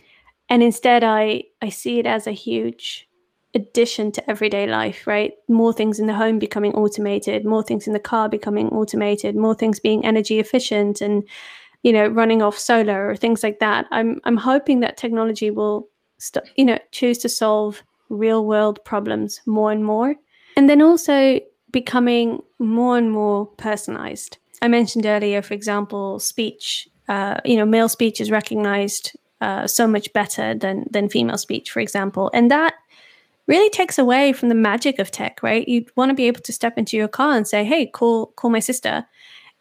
and 0.49 0.63
instead, 0.63 1.03
I 1.03 1.45
I 1.63 1.71
see 1.71 1.99
it 1.99 2.07
as 2.07 2.27
a 2.27 2.33
huge 2.33 3.09
addition 3.55 4.11
to 4.13 4.31
everyday 4.31 4.67
life, 4.67 5.07
right? 5.07 5.33
More 5.49 5.73
things 5.73 5.99
in 5.99 6.07
the 6.07 6.15
home 6.15 6.39
becoming 6.39 6.75
automated, 6.75 7.45
more 7.45 7.63
things 7.63 7.87
in 7.87 7.93
the 7.93 8.01
car 8.01 8.29
becoming 8.29 8.69
automated, 8.69 9.37
more 9.37 9.55
things 9.55 9.81
being 9.81 10.05
energy 10.05 10.39
efficient 10.41 11.01
and 11.01 11.23
you 11.85 11.93
know 11.93 12.09
running 12.09 12.43
off 12.43 12.59
solar 12.59 13.09
or 13.09 13.15
things 13.15 13.45
like 13.45 13.61
that. 13.61 13.87
I'm 13.93 14.21
I'm 14.25 14.37
hoping 14.37 14.81
that 14.81 14.97
technology 14.97 15.51
will 15.51 15.89
st- 16.19 16.51
you 16.57 16.65
know 16.65 16.79
choose 16.91 17.19
to 17.19 17.29
solve 17.29 17.85
real 18.09 18.45
world 18.45 18.85
problems 18.85 19.41
more 19.47 19.71
and 19.71 19.85
more 19.85 20.17
and 20.57 20.69
then 20.69 20.83
also 20.83 21.41
becoming 21.71 22.43
more 22.59 22.99
and 22.99 23.11
more 23.11 23.47
personalized. 23.47 24.39
I 24.63 24.69
mentioned 24.69 25.07
earlier 25.07 25.43
for 25.43 25.55
example 25.55 26.19
speech 26.19 26.89
uh, 27.09 27.37
you 27.45 27.57
know 27.57 27.67
male 27.67 27.89
speech 27.89 28.21
is 28.21 28.31
recognized 28.31 29.17
uh, 29.41 29.67
so 29.67 29.87
much 29.87 30.13
better 30.13 30.55
than 30.55 30.87
than 30.91 31.09
female 31.09 31.39
speech 31.39 31.71
for 31.71 31.81
example 31.81 32.31
and 32.33 32.51
that 32.51 32.75
really 33.47 33.69
takes 33.71 33.99
away 33.99 34.33
from 34.33 34.49
the 34.49 34.55
magic 34.55 34.99
of 34.99 35.11
tech, 35.11 35.43
right? 35.43 35.69
You 35.69 35.85
want 35.97 36.09
to 36.09 36.15
be 36.15 36.27
able 36.27 36.41
to 36.41 36.53
step 36.53 36.79
into 36.79 36.97
your 36.97 37.09
car 37.09 37.37
and 37.37 37.47
say, 37.47 37.63
"Hey, 37.63 37.87
call 37.87 38.29
call 38.37 38.51
my 38.51 38.61
sister." 38.61 39.05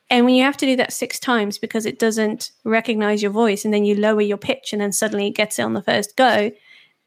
And 0.10 0.26
when 0.26 0.36
you 0.36 0.44
have 0.44 0.58
to 0.58 0.66
do 0.66 0.76
that 0.76 0.94
six 0.94 1.20
times 1.20 1.58
because 1.58 1.86
it 1.86 1.98
doesn't 1.98 2.52
recognize 2.66 3.22
your 3.22 3.32
voice 3.32 3.66
and 3.66 3.74
then 3.74 3.86
you 3.86 3.96
lower 3.96 4.22
your 4.22 4.38
pitch 4.38 4.74
and 4.74 4.82
then 4.82 4.92
suddenly 4.92 5.28
it 5.28 5.36
gets 5.36 5.58
it 5.58 5.64
on 5.64 5.74
the 5.74 5.82
first 5.82 6.16
go, 6.16 6.52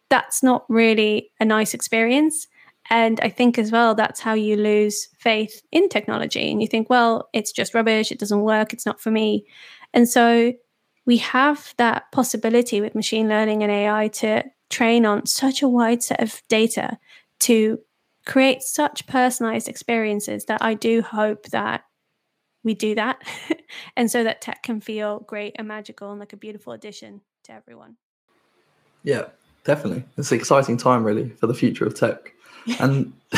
that's 0.09 0.43
not 0.43 0.65
really 0.69 1.31
a 1.39 1.45
nice 1.45 1.75
experience. 1.75 2.49
And 2.89 3.21
I 3.21 3.29
think 3.29 3.59
as 3.59 3.73
well, 3.73 3.95
that's 3.95 4.21
how 4.21 4.35
you 4.35 4.57
lose 4.57 5.09
faith 5.19 5.63
in 5.73 5.89
technology. 5.89 6.51
And 6.51 6.61
you 6.61 6.69
think, 6.69 6.89
well, 6.89 7.29
it's 7.33 7.53
just 7.53 7.75
rubbish. 7.75 8.13
It 8.13 8.19
doesn't 8.19 8.43
work. 8.43 8.73
It's 8.73 8.87
not 8.87 9.01
for 9.01 9.11
me. 9.11 9.45
And 9.93 10.09
so 10.09 10.53
we 11.05 11.17
have 11.19 11.75
that 11.79 12.11
possibility 12.13 12.81
with 12.81 12.95
machine 12.95 13.29
learning 13.29 13.63
and 13.63 13.73
AI 13.73 14.09
to 14.09 14.45
train 14.71 15.07
on 15.07 15.27
such 15.27 15.63
a 15.63 15.69
wide 15.69 16.03
set 16.03 16.21
of 16.21 16.43
data 16.49 16.99
to 17.41 17.79
create 18.25 18.63
such 18.63 19.07
personalized 19.07 19.69
experiences 19.69 20.45
that 20.47 20.63
I 20.63 20.75
do 20.75 21.03
hope 21.03 21.47
that 21.47 21.85
we 22.67 22.75
do 22.75 22.97
that. 22.97 23.23
and 23.97 24.11
so 24.11 24.25
that 24.25 24.43
tech 24.43 24.63
can 24.65 24.81
feel 24.81 25.21
great 25.21 25.55
and 25.57 25.69
magical 25.69 26.11
and 26.11 26.21
like 26.21 26.33
a 26.33 26.37
beautiful 26.37 26.73
addition 26.73 27.23
to 27.45 27.53
everyone. 27.53 27.97
Yeah, 29.05 29.27
definitely. 29.65 30.05
It's 30.19 30.33
an 30.33 30.39
exciting 30.39 30.77
time, 30.77 31.05
really, 31.05 31.31
for 31.31 31.47
the 31.47 31.55
future 31.55 31.87
of 31.87 31.95
tech. 31.95 32.35
and 32.81 33.13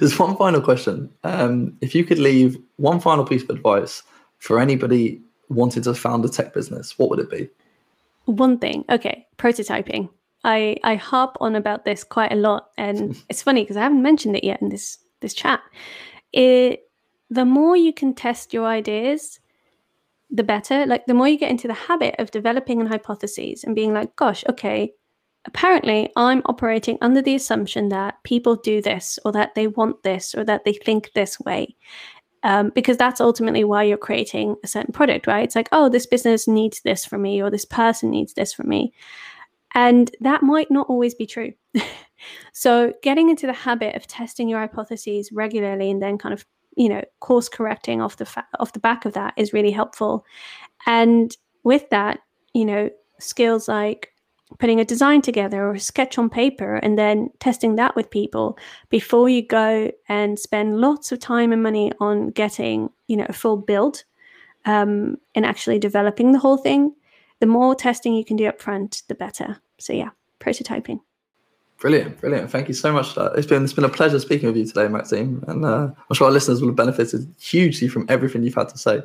there's 0.00 0.18
one 0.18 0.36
final 0.36 0.62
question. 0.62 1.12
Um, 1.22 1.76
if 1.82 1.94
you 1.94 2.04
could 2.04 2.18
leave 2.18 2.58
one 2.76 2.98
final 2.98 3.24
piece 3.24 3.42
of 3.42 3.50
advice 3.50 4.02
for 4.38 4.58
anybody 4.58 5.20
wanting 5.50 5.82
to 5.82 5.94
found 5.94 6.24
a 6.24 6.28
tech 6.30 6.54
business, 6.54 6.98
what 6.98 7.10
would 7.10 7.18
it 7.18 7.30
be? 7.30 7.48
one 8.26 8.56
thing. 8.58 8.84
Okay, 8.88 9.26
prototyping. 9.36 10.08
I 10.44 10.76
I 10.84 10.94
harp 10.94 11.36
on 11.40 11.56
about 11.56 11.84
this 11.84 12.04
quite 12.04 12.32
a 12.32 12.36
lot, 12.36 12.70
and 12.78 13.20
it's 13.28 13.42
funny 13.42 13.62
because 13.62 13.76
I 13.76 13.82
haven't 13.82 14.00
mentioned 14.00 14.36
it 14.36 14.44
yet 14.44 14.62
in 14.62 14.68
this 14.68 14.98
this 15.20 15.34
chat. 15.34 15.60
It 16.32 16.88
the 17.32 17.46
more 17.46 17.76
you 17.76 17.94
can 17.94 18.12
test 18.12 18.52
your 18.52 18.66
ideas, 18.66 19.40
the 20.30 20.44
better. 20.44 20.84
Like 20.84 21.06
the 21.06 21.14
more 21.14 21.28
you 21.28 21.38
get 21.38 21.50
into 21.50 21.66
the 21.66 21.74
habit 21.74 22.14
of 22.18 22.30
developing 22.30 22.80
an 22.80 22.86
hypotheses 22.86 23.64
and 23.64 23.74
being 23.74 23.94
like, 23.94 24.14
gosh, 24.16 24.44
okay, 24.50 24.92
apparently 25.46 26.10
I'm 26.14 26.42
operating 26.44 26.98
under 27.00 27.22
the 27.22 27.34
assumption 27.34 27.88
that 27.88 28.22
people 28.22 28.56
do 28.56 28.82
this 28.82 29.18
or 29.24 29.32
that 29.32 29.54
they 29.54 29.66
want 29.66 30.02
this 30.02 30.34
or 30.34 30.44
that 30.44 30.64
they 30.64 30.74
think 30.74 31.12
this 31.14 31.40
way. 31.40 31.74
Um, 32.44 32.70
because 32.74 32.96
that's 32.96 33.20
ultimately 33.20 33.64
why 33.64 33.84
you're 33.84 33.96
creating 33.96 34.56
a 34.64 34.66
certain 34.66 34.92
product, 34.92 35.26
right? 35.26 35.44
It's 35.44 35.56
like, 35.56 35.68
oh, 35.72 35.88
this 35.88 36.06
business 36.06 36.48
needs 36.48 36.80
this 36.80 37.04
from 37.04 37.22
me 37.22 37.40
or 37.40 37.50
this 37.50 37.64
person 37.64 38.10
needs 38.10 38.34
this 38.34 38.52
from 38.52 38.68
me. 38.68 38.92
And 39.74 40.14
that 40.20 40.42
might 40.42 40.70
not 40.70 40.88
always 40.88 41.14
be 41.14 41.24
true. 41.24 41.52
so, 42.52 42.92
getting 43.02 43.30
into 43.30 43.46
the 43.46 43.52
habit 43.52 43.94
of 43.94 44.06
testing 44.06 44.48
your 44.48 44.58
hypotheses 44.58 45.30
regularly 45.32 45.90
and 45.90 46.02
then 46.02 46.18
kind 46.18 46.34
of, 46.34 46.44
you 46.76 46.88
know, 46.88 47.02
course 47.20 47.48
correcting 47.48 48.00
off 48.00 48.16
the 48.16 48.26
fa- 48.26 48.46
off 48.60 48.72
the 48.72 48.80
back 48.80 49.04
of 49.04 49.12
that 49.14 49.34
is 49.36 49.52
really 49.52 49.70
helpful. 49.70 50.24
And 50.86 51.36
with 51.62 51.88
that, 51.90 52.20
you 52.54 52.64
know, 52.64 52.90
skills 53.18 53.68
like 53.68 54.12
putting 54.58 54.80
a 54.80 54.84
design 54.84 55.22
together 55.22 55.64
or 55.64 55.74
a 55.74 55.80
sketch 55.80 56.18
on 56.18 56.28
paper 56.28 56.76
and 56.76 56.98
then 56.98 57.30
testing 57.40 57.76
that 57.76 57.96
with 57.96 58.10
people 58.10 58.58
before 58.90 59.28
you 59.28 59.46
go 59.46 59.90
and 60.08 60.38
spend 60.38 60.78
lots 60.78 61.12
of 61.12 61.18
time 61.18 61.52
and 61.52 61.62
money 61.62 61.92
on 62.00 62.30
getting 62.30 62.90
you 63.08 63.16
know 63.16 63.26
a 63.28 63.32
full 63.32 63.56
build 63.56 64.04
um, 64.64 65.16
and 65.34 65.44
actually 65.44 65.78
developing 65.78 66.32
the 66.32 66.38
whole 66.38 66.56
thing 66.56 66.94
the 67.40 67.46
more 67.46 67.74
testing 67.74 68.14
you 68.14 68.24
can 68.24 68.36
do 68.36 68.46
up 68.46 68.60
front 68.60 69.02
the 69.08 69.14
better 69.14 69.58
so 69.78 69.92
yeah 69.92 70.10
prototyping 70.40 71.00
Brilliant, 71.82 72.20
brilliant. 72.20 72.48
Thank 72.48 72.68
you 72.68 72.74
so 72.74 72.92
much. 72.92 73.16
It's 73.16 73.44
been 73.48 73.64
it's 73.64 73.72
been 73.72 73.82
a 73.82 73.88
pleasure 73.88 74.20
speaking 74.20 74.46
with 74.46 74.56
you 74.56 74.64
today, 74.64 74.86
Maxime, 74.86 75.42
and 75.48 75.64
uh, 75.64 75.88
I'm 75.88 76.14
sure 76.14 76.28
our 76.28 76.32
listeners 76.32 76.60
will 76.60 76.68
have 76.68 76.76
benefited 76.76 77.26
hugely 77.40 77.88
from 77.88 78.06
everything 78.08 78.44
you've 78.44 78.54
had 78.54 78.68
to 78.68 78.78
say. 78.78 79.02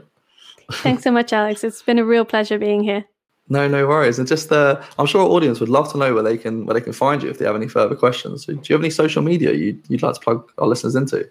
Thanks 0.72 1.02
so 1.02 1.10
much, 1.10 1.34
Alex. 1.34 1.64
It's 1.64 1.82
been 1.82 1.98
a 1.98 2.06
real 2.06 2.24
pleasure 2.24 2.60
being 2.60 2.84
here. 2.84 3.04
No, 3.50 3.68
no 3.68 3.88
worries. 3.88 4.20
And 4.20 4.28
just, 4.28 4.52
uh, 4.52 4.80
I'm 5.00 5.08
sure 5.08 5.22
our 5.22 5.28
audience 5.28 5.60
would 5.60 5.70
love 5.70 5.92
to 5.94 5.98
know 5.98 6.14
where 6.14 6.22
they 6.22 6.38
can 6.38 6.68
where 6.68 6.76
they 6.76 6.82
can 6.82 6.94
find 6.94 7.24
you 7.24 7.32
if 7.32 7.40
they 7.40 7.46
have 7.46 7.56
any 7.56 7.68
further 7.68 7.96
questions. 7.96 8.46
So 8.46 8.54
do 8.54 8.62
you 8.66 8.74
have 8.76 8.82
any 8.82 8.92
social 8.92 9.24
media 9.24 9.54
you'd, 9.54 9.82
you'd 9.88 10.04
like 10.04 10.14
to 10.14 10.20
plug 10.20 10.48
our 10.60 10.68
listeners 10.68 10.94
into? 10.94 11.28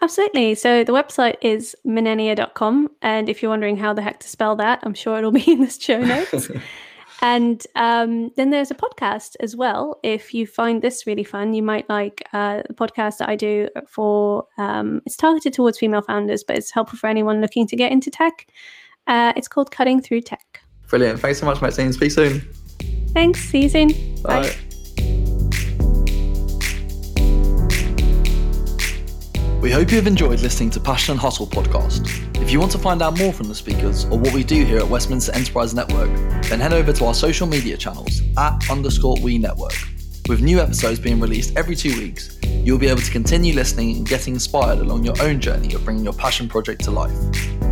Absolutely. 0.00 0.54
So 0.54 0.84
the 0.84 0.92
website 0.92 1.36
is 1.42 1.76
menenia.com. 1.86 2.88
And 3.02 3.28
if 3.28 3.42
you're 3.42 3.50
wondering 3.50 3.76
how 3.76 3.92
the 3.92 4.00
heck 4.00 4.20
to 4.20 4.28
spell 4.28 4.56
that, 4.56 4.80
I'm 4.84 4.94
sure 4.94 5.18
it'll 5.18 5.32
be 5.32 5.42
in 5.52 5.60
the 5.60 5.70
show 5.70 6.00
notes. 6.00 6.50
and 7.22 7.64
um, 7.76 8.30
then 8.36 8.50
there's 8.50 8.72
a 8.72 8.74
podcast 8.74 9.36
as 9.38 9.54
well. 9.54 10.00
If 10.02 10.34
you 10.34 10.44
find 10.44 10.82
this 10.82 11.06
really 11.06 11.22
fun, 11.22 11.54
you 11.54 11.62
might 11.62 11.88
like 11.88 12.28
uh, 12.32 12.62
the 12.66 12.74
podcast 12.74 13.18
that 13.18 13.28
I 13.28 13.36
do 13.36 13.68
for, 13.88 14.46
um, 14.58 15.00
it's 15.06 15.16
targeted 15.16 15.52
towards 15.52 15.78
female 15.78 16.02
founders, 16.02 16.42
but 16.42 16.58
it's 16.58 16.72
helpful 16.72 16.98
for 16.98 17.06
anyone 17.06 17.40
looking 17.40 17.66
to 17.68 17.76
get 17.76 17.92
into 17.92 18.10
tech. 18.10 18.48
Uh, 19.06 19.32
it's 19.36 19.46
called 19.46 19.70
Cutting 19.70 20.02
Through 20.02 20.22
Tech. 20.22 20.60
Brilliant. 20.88 21.20
Thanks 21.20 21.38
so 21.38 21.46
much, 21.46 21.62
Maxine. 21.62 21.92
Speak 21.92 22.10
soon. 22.10 22.40
Thanks. 23.14 23.40
See 23.40 23.62
you 23.62 23.68
soon. 23.68 23.88
Bye. 24.22 24.42
Bye. 24.42 24.71
We 29.62 29.70
hope 29.70 29.92
you 29.92 29.96
have 29.96 30.08
enjoyed 30.08 30.40
listening 30.40 30.70
to 30.70 30.80
Passion 30.80 31.12
and 31.12 31.20
Hustle 31.20 31.46
podcast. 31.46 32.08
If 32.42 32.50
you 32.50 32.58
want 32.58 32.72
to 32.72 32.78
find 32.78 33.00
out 33.00 33.16
more 33.16 33.32
from 33.32 33.46
the 33.46 33.54
speakers 33.54 34.06
or 34.06 34.18
what 34.18 34.34
we 34.34 34.42
do 34.42 34.64
here 34.64 34.78
at 34.78 34.88
Westminster 34.88 35.32
Enterprise 35.32 35.72
Network, 35.72 36.10
then 36.46 36.58
head 36.58 36.72
over 36.72 36.92
to 36.92 37.04
our 37.04 37.14
social 37.14 37.46
media 37.46 37.76
channels 37.76 38.22
at 38.36 38.68
underscore 38.68 39.14
we 39.22 39.38
network. 39.38 39.76
With 40.28 40.42
new 40.42 40.58
episodes 40.58 40.98
being 40.98 41.20
released 41.20 41.56
every 41.56 41.76
two 41.76 41.96
weeks, 41.96 42.40
you'll 42.44 42.76
be 42.76 42.88
able 42.88 43.02
to 43.02 43.10
continue 43.12 43.54
listening 43.54 43.98
and 43.98 44.08
getting 44.08 44.34
inspired 44.34 44.80
along 44.80 45.04
your 45.04 45.14
own 45.22 45.40
journey 45.40 45.72
of 45.74 45.84
bringing 45.84 46.02
your 46.02 46.14
passion 46.14 46.48
project 46.48 46.82
to 46.82 46.90
life. 46.90 47.71